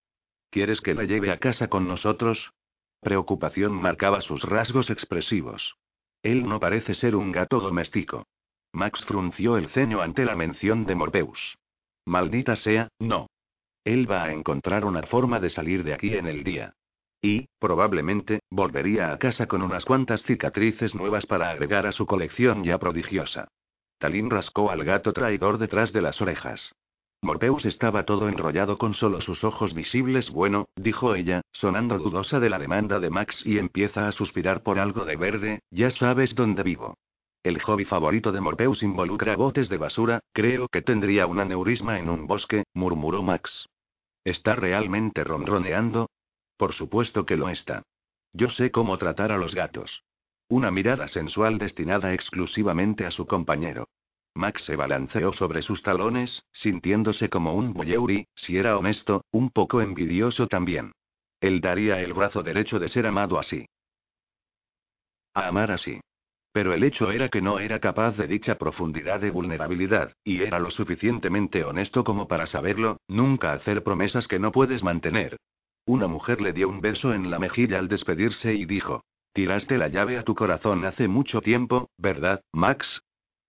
[0.51, 2.53] ¿Quieres que la lleve a casa con nosotros?
[3.01, 5.76] Preocupación marcaba sus rasgos expresivos.
[6.23, 8.27] Él no parece ser un gato doméstico.
[8.73, 11.57] Max frunció el ceño ante la mención de Morpeus.
[12.05, 13.29] Maldita sea, no.
[13.85, 16.75] Él va a encontrar una forma de salir de aquí en el día.
[17.23, 22.64] Y, probablemente, volvería a casa con unas cuantas cicatrices nuevas para agregar a su colección
[22.64, 23.49] ya prodigiosa.
[23.99, 26.73] Talín rascó al gato traidor detrás de las orejas.
[27.23, 30.31] Morpeus estaba todo enrollado con solo sus ojos visibles.
[30.31, 34.79] Bueno, dijo ella, sonando dudosa de la demanda de Max y empieza a suspirar por
[34.79, 36.95] algo de verde, ya sabes dónde vivo.
[37.43, 42.11] El hobby favorito de Morpeus involucra botes de basura, creo que tendría un aneurisma en
[42.11, 43.69] un bosque, murmuró Max.
[44.25, 46.11] ¿Está realmente ronroneando?
[46.57, 47.83] Por supuesto que lo está.
[48.33, 50.03] Yo sé cómo tratar a los gatos.
[50.49, 53.89] Una mirada sensual destinada exclusivamente a su compañero.
[54.37, 59.80] Max se balanceó sobre sus talones, sintiéndose como un boyeuri, si era honesto, un poco
[59.80, 60.93] envidioso también.
[61.41, 63.66] Él daría el brazo derecho de ser amado así.
[65.34, 66.01] A amar así.
[66.53, 70.59] Pero el hecho era que no era capaz de dicha profundidad de vulnerabilidad, y era
[70.59, 75.37] lo suficientemente honesto como para saberlo, nunca hacer promesas que no puedes mantener,
[75.89, 79.87] una mujer le dio un beso en la mejilla al despedirse y dijo, Tiraste la
[79.87, 83.03] llave a tu corazón hace mucho tiempo, ¿verdad, Max?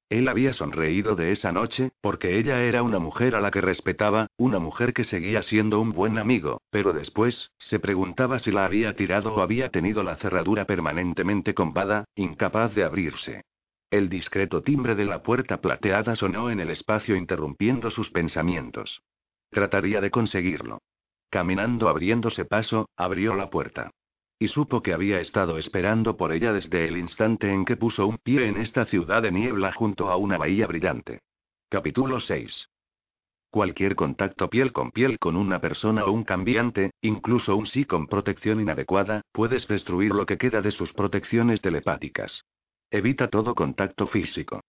[0.09, 4.27] Él había sonreído de esa noche, porque ella era una mujer a la que respetaba,
[4.37, 8.95] una mujer que seguía siendo un buen amigo, pero después, se preguntaba si la había
[8.95, 13.43] tirado o había tenido la cerradura permanentemente compada, incapaz de abrirse.
[13.89, 19.01] El discreto timbre de la puerta plateada sonó en el espacio interrumpiendo sus pensamientos.
[19.49, 20.79] Trataría de conseguirlo.
[21.29, 23.91] Caminando abriéndose paso, abrió la puerta.
[24.39, 28.17] Y supo que había estado esperando por ella desde el instante en que puso un
[28.19, 31.21] pie en esta ciudad de niebla junto a una bahía brillante.
[31.69, 32.69] Capítulo 6.
[33.49, 38.05] Cualquier contacto piel con piel con una persona o un cambiante, incluso un sí con
[38.05, 42.43] protección inadecuada, puedes destruir lo que queda de sus protecciones telepáticas.
[42.91, 44.61] Evita todo contacto físico.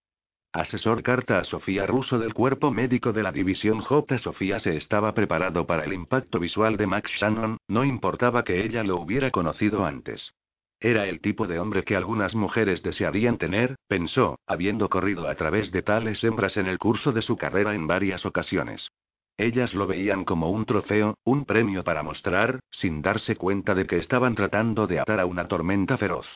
[0.52, 4.18] Asesor carta a Sofía Russo del cuerpo médico de la división J.
[4.18, 8.82] Sofía se estaba preparado para el impacto visual de Max Shannon, no importaba que ella
[8.82, 10.32] lo hubiera conocido antes.
[10.80, 15.70] Era el tipo de hombre que algunas mujeres desearían tener, pensó, habiendo corrido a través
[15.70, 18.88] de tales hembras en el curso de su carrera en varias ocasiones.
[19.36, 23.98] Ellas lo veían como un trofeo, un premio para mostrar, sin darse cuenta de que
[23.98, 26.26] estaban tratando de atar a una tormenta feroz.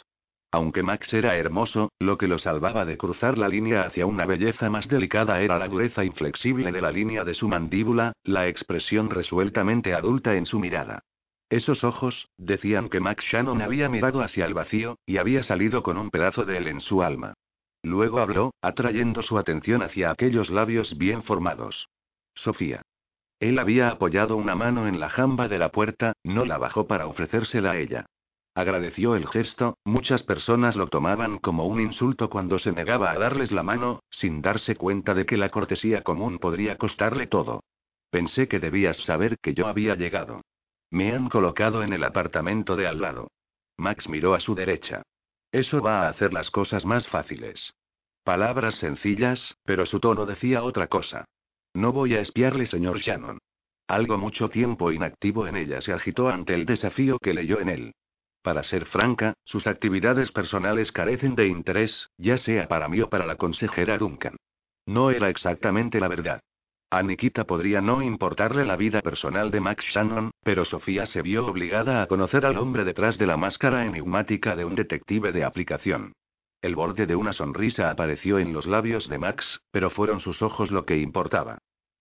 [0.55, 4.69] Aunque Max era hermoso, lo que lo salvaba de cruzar la línea hacia una belleza
[4.69, 9.95] más delicada era la dureza inflexible de la línea de su mandíbula, la expresión resueltamente
[9.95, 11.05] adulta en su mirada.
[11.49, 15.97] Esos ojos, decían que Max Shannon había mirado hacia el vacío, y había salido con
[15.97, 17.33] un pedazo de él en su alma.
[17.83, 21.89] Luego habló, atrayendo su atención hacia aquellos labios bien formados.
[22.35, 22.83] Sofía.
[23.41, 27.07] Él había apoyado una mano en la jamba de la puerta, no la bajó para
[27.07, 28.07] ofrecérsela a ella.
[28.55, 33.51] Agradeció el gesto, muchas personas lo tomaban como un insulto cuando se negaba a darles
[33.51, 37.63] la mano, sin darse cuenta de que la cortesía común podría costarle todo.
[38.11, 40.43] Pensé que debías saber que yo había llegado.
[40.91, 43.29] Me han colocado en el apartamento de al lado.
[43.79, 45.03] Max miró a su derecha.
[45.51, 47.73] Eso va a hacer las cosas más fáciles.
[48.23, 51.25] Palabras sencillas, pero su tono decía otra cosa.
[51.73, 53.39] No voy a espiarle, señor Shannon.
[53.89, 57.93] Algo mucho tiempo inactivo en ella se agitó ante el desafío que leyó en él.
[58.43, 63.25] Para ser franca, sus actividades personales carecen de interés, ya sea para mí o para
[63.25, 64.37] la consejera Duncan.
[64.87, 66.41] No era exactamente la verdad.
[66.91, 71.47] A Nikita podría no importarle la vida personal de Max Shannon, pero Sofía se vio
[71.47, 76.13] obligada a conocer al hombre detrás de la máscara enigmática de un detective de aplicación.
[76.61, 80.71] El borde de una sonrisa apareció en los labios de Max, pero fueron sus ojos
[80.71, 81.59] lo que importaba.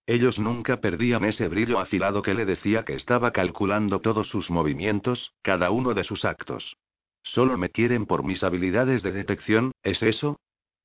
[0.07, 5.34] Ellos nunca perdían ese brillo afilado que le decía que estaba calculando todos sus movimientos,
[5.41, 6.78] cada uno de sus actos.
[7.23, 10.40] ¿Solo me quieren por mis habilidades de detección, es eso?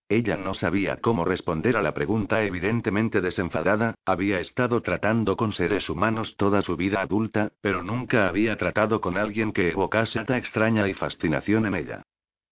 [0.08, 5.88] Ella no sabía cómo responder a la pregunta evidentemente desenfadada, había estado tratando con seres
[5.88, 10.86] humanos toda su vida adulta, pero nunca había tratado con alguien que evocase ata extraña
[10.88, 12.02] y fascinación en ella.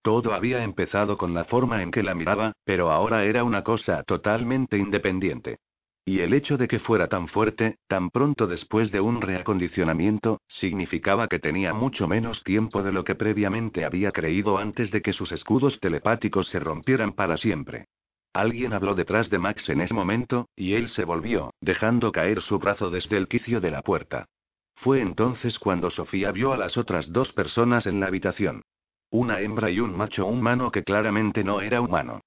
[0.02, 4.02] Todo había empezado con la forma en que la miraba, pero ahora era una cosa
[4.02, 5.58] totalmente independiente.
[6.06, 11.28] Y el hecho de que fuera tan fuerte, tan pronto después de un reacondicionamiento, significaba
[11.28, 15.32] que tenía mucho menos tiempo de lo que previamente había creído antes de que sus
[15.32, 17.86] escudos telepáticos se rompieran para siempre.
[18.34, 22.58] Alguien habló detrás de Max en ese momento, y él se volvió, dejando caer su
[22.58, 24.26] brazo desde el quicio de la puerta.
[24.74, 28.62] Fue entonces cuando Sofía vio a las otras dos personas en la habitación.
[29.10, 32.20] Una hembra y un macho humano que claramente no era humano.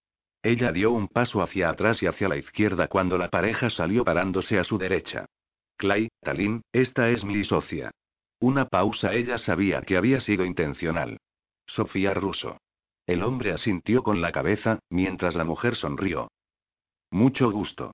[0.44, 4.60] Ella dio un paso hacia atrás y hacia la izquierda cuando la pareja salió parándose
[4.60, 5.26] a su derecha.
[5.78, 7.92] Clay, Talín, esta es mi socia.
[8.40, 11.18] Una pausa, ella sabía que había sido intencional.
[11.66, 12.58] Sofía Russo.
[13.06, 16.30] El hombre asintió con la cabeza, mientras la mujer sonrió.
[17.10, 17.94] Mucho gusto.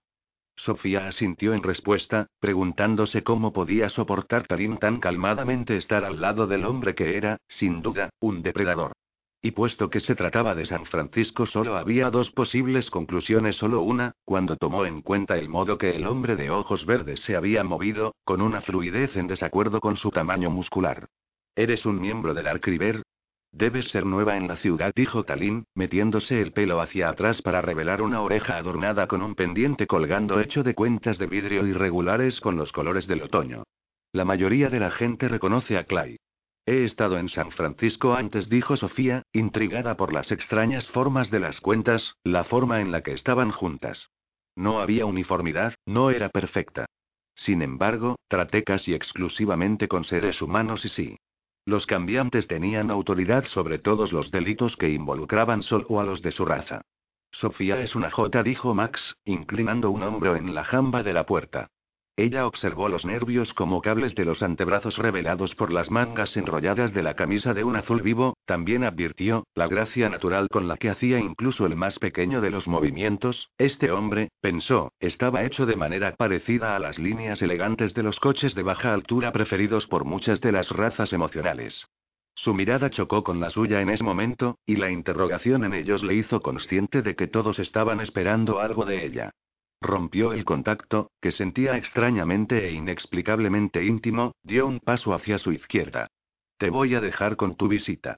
[0.56, 6.66] Sofía asintió en respuesta, preguntándose cómo podía soportar Talín tan calmadamente estar al lado del
[6.66, 8.94] hombre que era, sin duda, un depredador.
[9.46, 14.16] Y puesto que se trataba de San Francisco, solo había dos posibles conclusiones, solo una,
[14.24, 18.16] cuando tomó en cuenta el modo que el hombre de ojos verdes se había movido,
[18.24, 21.10] con una fluidez en desacuerdo con su tamaño muscular.
[21.58, 23.04] ¿Eres un miembro del Arcriver?
[23.52, 28.02] Debes ser nueva en la ciudad, dijo Talín, metiéndose el pelo hacia atrás para revelar
[28.02, 32.72] una oreja adornada con un pendiente colgando hecho de cuentas de vidrio irregulares con los
[32.72, 33.64] colores del otoño.
[34.14, 36.16] La mayoría de la gente reconoce a Clay.
[36.66, 41.60] He estado en San Francisco antes, dijo Sofía, intrigada por las extrañas formas de las
[41.60, 44.10] cuentas, la forma en la que estaban juntas.
[44.56, 46.86] No había uniformidad, no era perfecta.
[47.36, 51.18] Sin embargo, traté casi exclusivamente con seres humanos y sí.
[51.66, 56.46] Los cambiantes tenían autoridad sobre todos los delitos que involucraban solo a los de su
[56.46, 56.82] raza.
[57.32, 61.72] Sofía es una J, dijo Max, inclinando un hombro en la jamba de la puerta.
[62.16, 67.02] Ella observó los nervios como cables de los antebrazos revelados por las mangas enrolladas de
[67.02, 71.18] la camisa de un azul vivo, también advirtió, la gracia natural con la que hacía
[71.18, 76.76] incluso el más pequeño de los movimientos, este hombre, pensó, estaba hecho de manera parecida
[76.76, 80.70] a las líneas elegantes de los coches de baja altura preferidos por muchas de las
[80.70, 81.84] razas emocionales.
[82.36, 86.14] Su mirada chocó con la suya en ese momento, y la interrogación en ellos le
[86.14, 89.32] hizo consciente de que todos estaban esperando algo de ella.
[89.84, 96.08] Rompió el contacto, que sentía extrañamente e inexplicablemente íntimo, dio un paso hacia su izquierda.
[96.58, 98.16] Te voy a dejar con tu visita.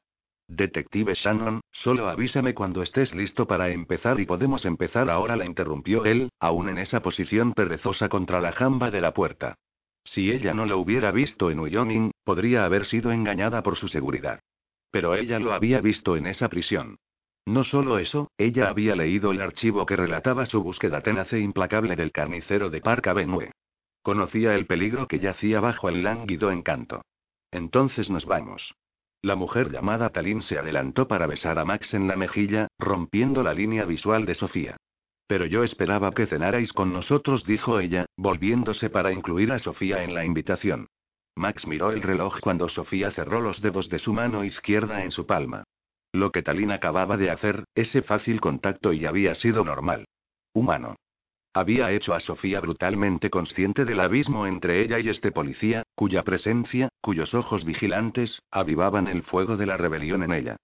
[0.47, 6.05] Detective Shannon, solo avísame cuando estés listo para empezar y podemos empezar ahora, la interrumpió
[6.05, 9.55] él, aún en esa posición perezosa contra la jamba de la puerta.
[10.03, 14.39] Si ella no lo hubiera visto en Wyoming, podría haber sido engañada por su seguridad.
[14.91, 16.97] Pero ella lo había visto en esa prisión.
[17.45, 21.95] No solo eso, ella había leído el archivo que relataba su búsqueda tenaz e implacable
[21.95, 23.51] del carnicero de Park Avenue.
[24.01, 27.01] Conocía el peligro que yacía bajo el lánguido encanto.
[27.51, 28.73] Entonces nos vamos.
[29.21, 33.53] La mujer llamada Talín se adelantó para besar a Max en la mejilla, rompiendo la
[33.53, 34.77] línea visual de Sofía.
[35.27, 40.13] Pero yo esperaba que cenarais con nosotros, dijo ella, volviéndose para incluir a Sofía en
[40.13, 40.87] la invitación.
[41.35, 45.25] Max miró el reloj cuando Sofía cerró los dedos de su mano izquierda en su
[45.25, 45.63] palma.
[46.15, 50.05] Lo que Talín acababa de hacer, ese fácil contacto y había sido normal.
[50.53, 50.95] Humano.
[51.53, 56.87] Había hecho a Sofía brutalmente consciente del abismo entre ella y este policía, cuya presencia,
[57.01, 60.55] cuyos ojos vigilantes, avivaban el fuego de la rebelión en ella.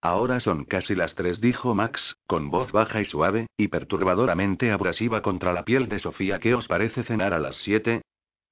[0.00, 5.22] Ahora son casi las tres, dijo Max, con voz baja y suave, y perturbadoramente abrasiva
[5.22, 6.38] contra la piel de Sofía.
[6.38, 8.02] ¿Qué os parece cenar a las siete?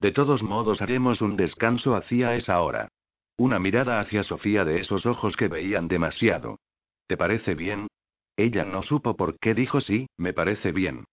[0.00, 2.88] De todos modos haremos un descanso hacia esa hora.
[3.38, 6.58] Una mirada hacia Sofía de esos ojos que veían demasiado.
[7.06, 7.86] ¿Te parece bien?
[8.36, 11.04] Ella no supo por qué dijo sí, me parece bien.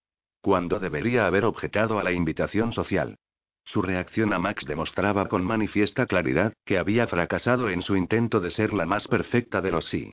[0.41, 3.15] Cuando debería haber objetado a la invitación social.
[3.63, 8.49] Su reacción a Max demostraba con manifiesta claridad que había fracasado en su intento de
[8.49, 10.11] ser la más perfecta de los sí.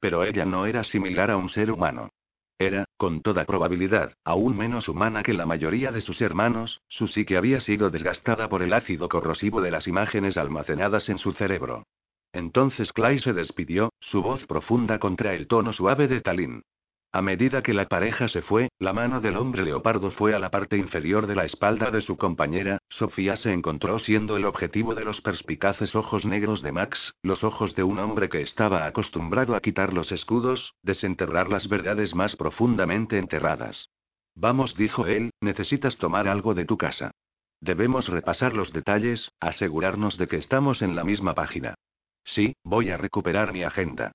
[0.00, 2.10] Pero ella no era similar a un ser humano.
[2.58, 7.36] Era, con toda probabilidad, aún menos humana que la mayoría de sus hermanos, su psique
[7.36, 11.84] había sido desgastada por el ácido corrosivo de las imágenes almacenadas en su cerebro.
[12.32, 16.62] Entonces Clay se despidió, su voz profunda contra el tono suave de Talín.
[17.14, 20.50] A medida que la pareja se fue, la mano del hombre leopardo fue a la
[20.50, 25.04] parte inferior de la espalda de su compañera, Sofía se encontró siendo el objetivo de
[25.04, 29.60] los perspicaces ojos negros de Max, los ojos de un hombre que estaba acostumbrado a
[29.60, 33.90] quitar los escudos, desenterrar las verdades más profundamente enterradas.
[34.34, 37.10] Vamos, dijo él, necesitas tomar algo de tu casa.
[37.60, 41.74] Debemos repasar los detalles, asegurarnos de que estamos en la misma página.
[42.24, 44.12] Sí, voy a recuperar mi agenda.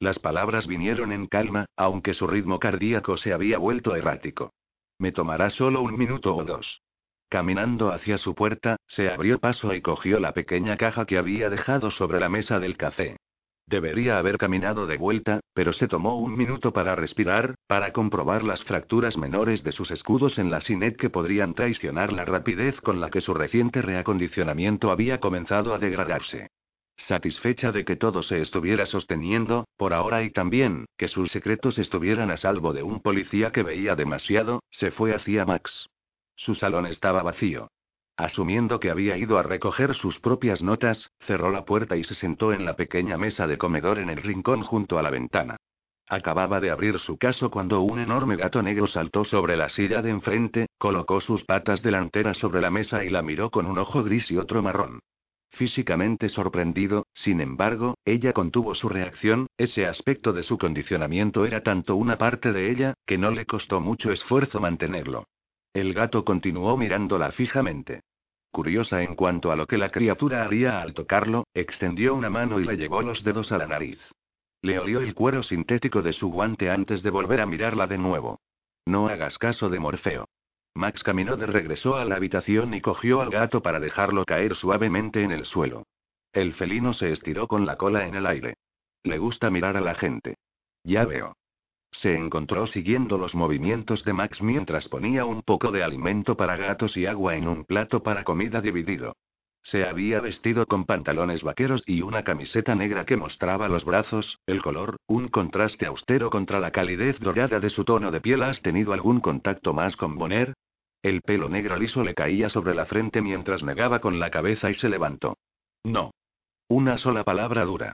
[0.00, 4.54] Las palabras vinieron en calma, aunque su ritmo cardíaco se había vuelto errático.
[4.98, 6.80] Me tomará solo un minuto o dos.
[7.28, 11.90] Caminando hacia su puerta, se abrió paso y cogió la pequeña caja que había dejado
[11.90, 13.18] sobre la mesa del café.
[13.66, 18.64] Debería haber caminado de vuelta, pero se tomó un minuto para respirar, para comprobar las
[18.64, 23.10] fracturas menores de sus escudos en la sinet que podrían traicionar la rapidez con la
[23.10, 26.48] que su reciente reacondicionamiento había comenzado a degradarse.
[27.06, 32.30] Satisfecha de que todo se estuviera sosteniendo, por ahora y también, que sus secretos estuvieran
[32.30, 35.88] a salvo de un policía que veía demasiado, se fue hacia Max.
[36.36, 37.68] Su salón estaba vacío.
[38.16, 42.52] Asumiendo que había ido a recoger sus propias notas, cerró la puerta y se sentó
[42.52, 45.56] en la pequeña mesa de comedor en el rincón junto a la ventana.
[46.06, 50.10] Acababa de abrir su caso cuando un enorme gato negro saltó sobre la silla de
[50.10, 54.30] enfrente, colocó sus patas delanteras sobre la mesa y la miró con un ojo gris
[54.30, 55.00] y otro marrón.
[55.52, 61.96] Físicamente sorprendido, sin embargo, ella contuvo su reacción, ese aspecto de su condicionamiento era tanto
[61.96, 65.26] una parte de ella, que no le costó mucho esfuerzo mantenerlo.
[65.74, 68.00] El gato continuó mirándola fijamente.
[68.50, 72.64] Curiosa en cuanto a lo que la criatura haría al tocarlo, extendió una mano y
[72.64, 73.98] le llevó los dedos a la nariz.
[74.62, 78.40] Le olió el cuero sintético de su guante antes de volver a mirarla de nuevo.
[78.86, 80.26] No hagas caso de Morfeo.
[80.74, 85.22] Max caminó de regreso a la habitación y cogió al gato para dejarlo caer suavemente
[85.22, 85.84] en el suelo.
[86.32, 88.54] El felino se estiró con la cola en el aire.
[89.02, 90.36] Le gusta mirar a la gente.
[90.84, 91.34] Ya veo.
[91.92, 96.96] Se encontró siguiendo los movimientos de Max mientras ponía un poco de alimento para gatos
[96.96, 99.16] y agua en un plato para comida dividido.
[99.62, 104.62] Se había vestido con pantalones vaqueros y una camiseta negra que mostraba los brazos, el
[104.62, 108.42] color, un contraste austero contra la calidez dorada de su tono de piel.
[108.42, 110.54] ¿Has tenido algún contacto más con Bonner?
[111.02, 114.74] El pelo negro liso le caía sobre la frente mientras negaba con la cabeza y
[114.74, 115.36] se levantó.
[115.84, 116.12] No.
[116.68, 117.92] Una sola palabra dura.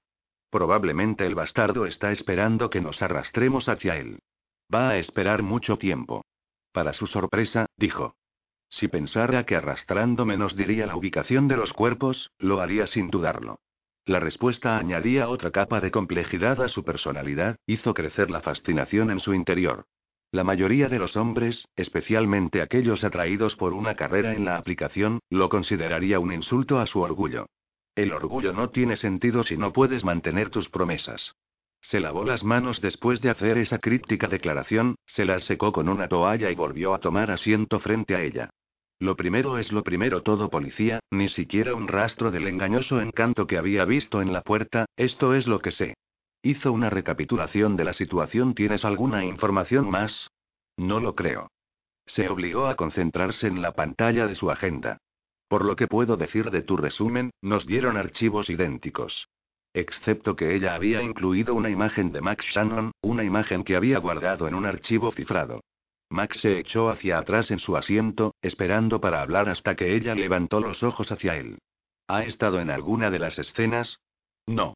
[0.51, 4.19] Probablemente el bastardo está esperando que nos arrastremos hacia él.
[4.73, 6.25] Va a esperar mucho tiempo.
[6.73, 8.15] Para su sorpresa, dijo.
[8.69, 13.61] Si pensara que arrastrándome nos diría la ubicación de los cuerpos, lo haría sin dudarlo.
[14.05, 19.21] La respuesta añadía otra capa de complejidad a su personalidad, hizo crecer la fascinación en
[19.21, 19.87] su interior.
[20.31, 25.49] La mayoría de los hombres, especialmente aquellos atraídos por una carrera en la aplicación, lo
[25.49, 27.47] consideraría un insulto a su orgullo.
[27.95, 31.35] El orgullo no tiene sentido si no puedes mantener tus promesas.
[31.81, 36.09] Se lavó las manos después de hacer esa críptica declaración, se las secó con una
[36.09, 38.51] toalla y volvió a tomar asiento frente a ella.
[38.99, 43.59] Lo primero es lo primero todo policía, ni siquiera un rastro del engañoso encanto que
[43.59, 45.95] había visto en la puerta, esto es lo que sé.
[46.43, 48.55] Hizo una recapitulación de la situación.
[48.55, 50.31] ¿Tienes alguna información más?
[50.77, 51.51] No lo creo.
[52.07, 54.99] Se obligó a concentrarse en la pantalla de su agenda.
[55.49, 59.29] Por lo que puedo decir de tu resumen, nos dieron archivos idénticos.
[59.75, 64.49] Excepto que ella había incluido una imagen de Max Shannon, una imagen que había guardado
[64.49, 65.61] en un archivo cifrado.
[66.09, 70.61] Max se echó hacia atrás en su asiento, esperando para hablar hasta que ella levantó
[70.61, 71.59] los ojos hacia él.
[72.09, 73.99] ¿Ha estado en alguna de las escenas?
[74.47, 74.75] No.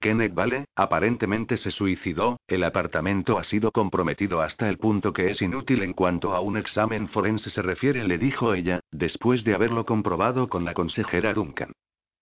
[0.00, 5.40] Kenneth Vale, aparentemente se suicidó, el apartamento ha sido comprometido hasta el punto que es
[5.40, 9.86] inútil en cuanto a un examen forense se refiere, le dijo ella, después de haberlo
[9.86, 11.72] comprobado con la consejera Duncan.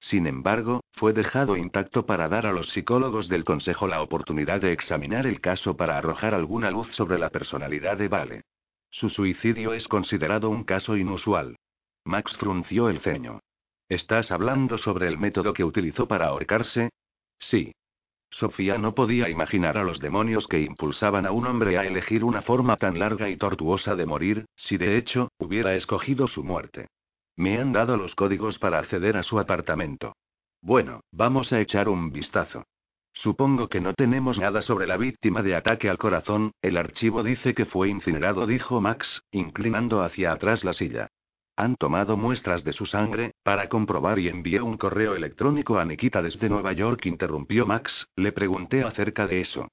[0.01, 4.73] Sin embargo, fue dejado intacto para dar a los psicólogos del Consejo la oportunidad de
[4.73, 8.43] examinar el caso para arrojar alguna luz sobre la personalidad de Vale.
[8.91, 11.57] Su suicidio es considerado un caso inusual.
[12.05, 13.41] Max frunció el ceño.
[13.89, 16.91] ¿Estás hablando sobre el método que utilizó para ahorcarse?
[17.39, 17.73] Sí.
[18.31, 22.43] Sofía no podía imaginar a los demonios que impulsaban a un hombre a elegir una
[22.43, 26.87] forma tan larga y tortuosa de morir, si de hecho, hubiera escogido su muerte.
[27.41, 30.15] Me han dado los códigos para acceder a su apartamento.
[30.61, 32.67] Bueno, vamos a echar un vistazo.
[33.15, 37.55] Supongo que no tenemos nada sobre la víctima de ataque al corazón, el archivo dice
[37.55, 41.09] que fue incinerado, dijo Max, inclinando hacia atrás la silla.
[41.57, 46.21] Han tomado muestras de su sangre, para comprobar y envié un correo electrónico a Nikita
[46.21, 49.67] desde Nueva York, interrumpió Max, le pregunté acerca de eso.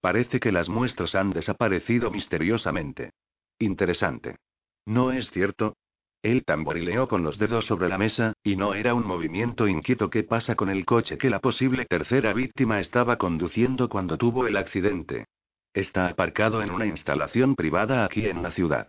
[0.00, 3.12] Parece que las muestras han desaparecido misteriosamente.
[3.60, 4.38] Interesante.
[4.86, 5.76] ¿No es cierto?
[6.22, 10.08] Él tamborileó con los dedos sobre la mesa, y no era un movimiento inquieto.
[10.08, 14.56] ¿Qué pasa con el coche que la posible tercera víctima estaba conduciendo cuando tuvo el
[14.56, 15.26] accidente?
[15.74, 18.88] Está aparcado en una instalación privada aquí en la ciudad.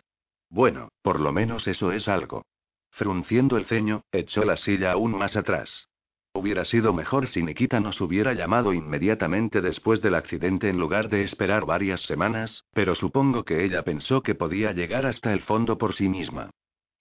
[0.49, 2.45] Bueno, por lo menos eso es algo.
[2.91, 5.87] Frunciendo el ceño, echó la silla aún más atrás.
[6.35, 11.23] Hubiera sido mejor si Nikita nos hubiera llamado inmediatamente después del accidente en lugar de
[11.23, 15.95] esperar varias semanas, pero supongo que ella pensó que podía llegar hasta el fondo por
[15.95, 16.51] sí misma.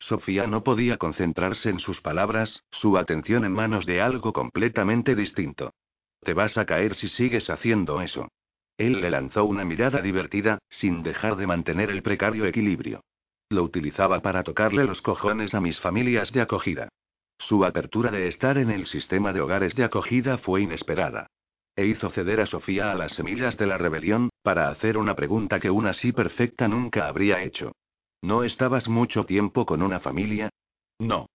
[0.02, 5.74] Sofía no podía concentrarse en sus palabras, su atención en manos de algo completamente distinto.
[6.22, 8.28] Te vas a caer si sigues haciendo eso.
[8.78, 13.04] Él le lanzó una mirada divertida, sin dejar de mantener el precario equilibrio.
[13.48, 16.88] Lo utilizaba para tocarle los cojones a mis familias de acogida.
[17.38, 21.28] Su apertura de estar en el sistema de hogares de acogida fue inesperada.
[21.76, 25.60] E hizo ceder a Sofía a las semillas de la rebelión, para hacer una pregunta
[25.60, 27.72] que una así perfecta nunca habría hecho.
[28.22, 30.50] ¿No estabas mucho tiempo con una familia?
[30.98, 31.26] No.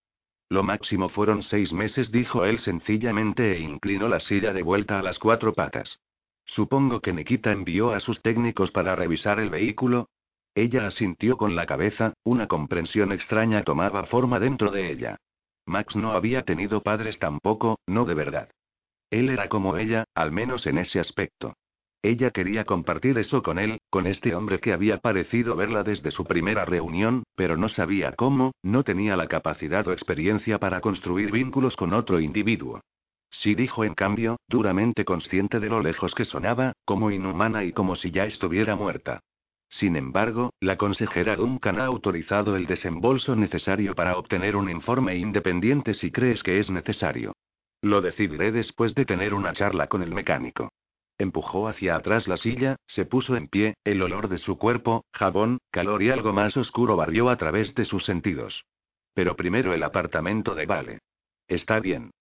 [0.50, 5.04] Lo máximo fueron seis meses, dijo él sencillamente e inclinó la silla de vuelta a
[5.04, 6.00] las cuatro patas.
[6.46, 10.08] Supongo que Nikita envió a sus técnicos para revisar el vehículo.
[10.56, 15.18] Ella asintió con la cabeza, una comprensión extraña tomaba forma dentro de ella.
[15.66, 18.50] Max no había tenido padres tampoco, no de verdad.
[19.10, 21.56] Él era como ella, al menos en ese aspecto.
[22.08, 26.24] Ella quería compartir eso con él, con este hombre que había parecido verla desde su
[26.24, 31.76] primera reunión, pero no sabía cómo, no tenía la capacidad o experiencia para construir vínculos
[31.76, 32.80] con otro individuo.
[33.30, 37.98] Sí dijo en cambio, duramente consciente de lo lejos que sonaba, como inhumana y como
[37.98, 39.20] si ya estuviera muerta.
[39.68, 45.94] Sin embargo, la consejera Duncan ha autorizado el desembolso necesario para obtener un informe independiente
[45.94, 47.34] si crees que es necesario.
[47.82, 50.70] Lo decidiré después de tener una charla con el mecánico.
[51.20, 55.60] Empujó hacia atrás la silla, se puso en pie, el olor de su cuerpo, jabón,
[55.72, 58.66] calor y algo más oscuro barrió a través de sus sentidos.
[59.14, 61.00] Pero primero el apartamento de Vale.
[61.48, 62.12] Está bien.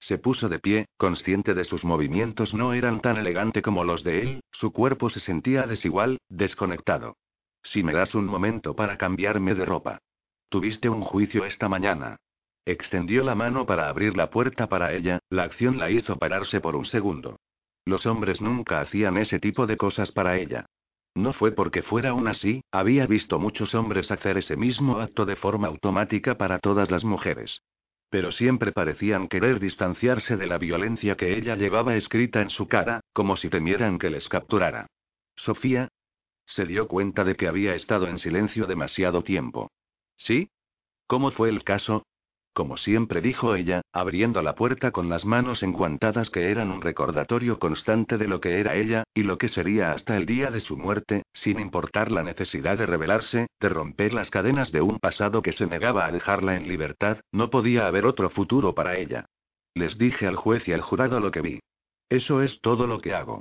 [0.00, 4.22] Se puso de pie, consciente de sus movimientos no eran tan elegante como los de
[4.22, 7.16] él, su cuerpo se sentía desigual, desconectado.
[7.62, 9.98] Si me das un momento para cambiarme de ropa.
[10.48, 12.16] Tuviste un juicio esta mañana.
[12.64, 16.76] Extendió la mano para abrir la puerta para ella, la acción la hizo pararse por
[16.76, 17.36] un segundo.
[17.88, 20.66] Los hombres nunca hacían ese tipo de cosas para ella.
[21.14, 25.36] No fue porque fuera un así, había visto muchos hombres hacer ese mismo acto de
[25.36, 27.62] forma automática para todas las mujeres.
[28.10, 33.00] Pero siempre parecían querer distanciarse de la violencia que ella llevaba escrita en su cara,
[33.14, 34.86] como si temieran que les capturara.
[35.36, 35.88] Sofía.
[36.44, 39.70] Se dio cuenta de que había estado en silencio demasiado tiempo.
[40.18, 40.50] ¿Sí?
[41.06, 42.04] ¿Cómo fue el caso?
[42.58, 47.60] Como siempre dijo ella, abriendo la puerta con las manos enguantadas que eran un recordatorio
[47.60, 50.76] constante de lo que era ella, y lo que sería hasta el día de su
[50.76, 55.52] muerte, sin importar la necesidad de rebelarse, de romper las cadenas de un pasado que
[55.52, 59.26] se negaba a dejarla en libertad, no podía haber otro futuro para ella.
[59.74, 61.60] Les dije al juez y al jurado lo que vi.
[62.08, 63.40] Eso es todo lo que hago.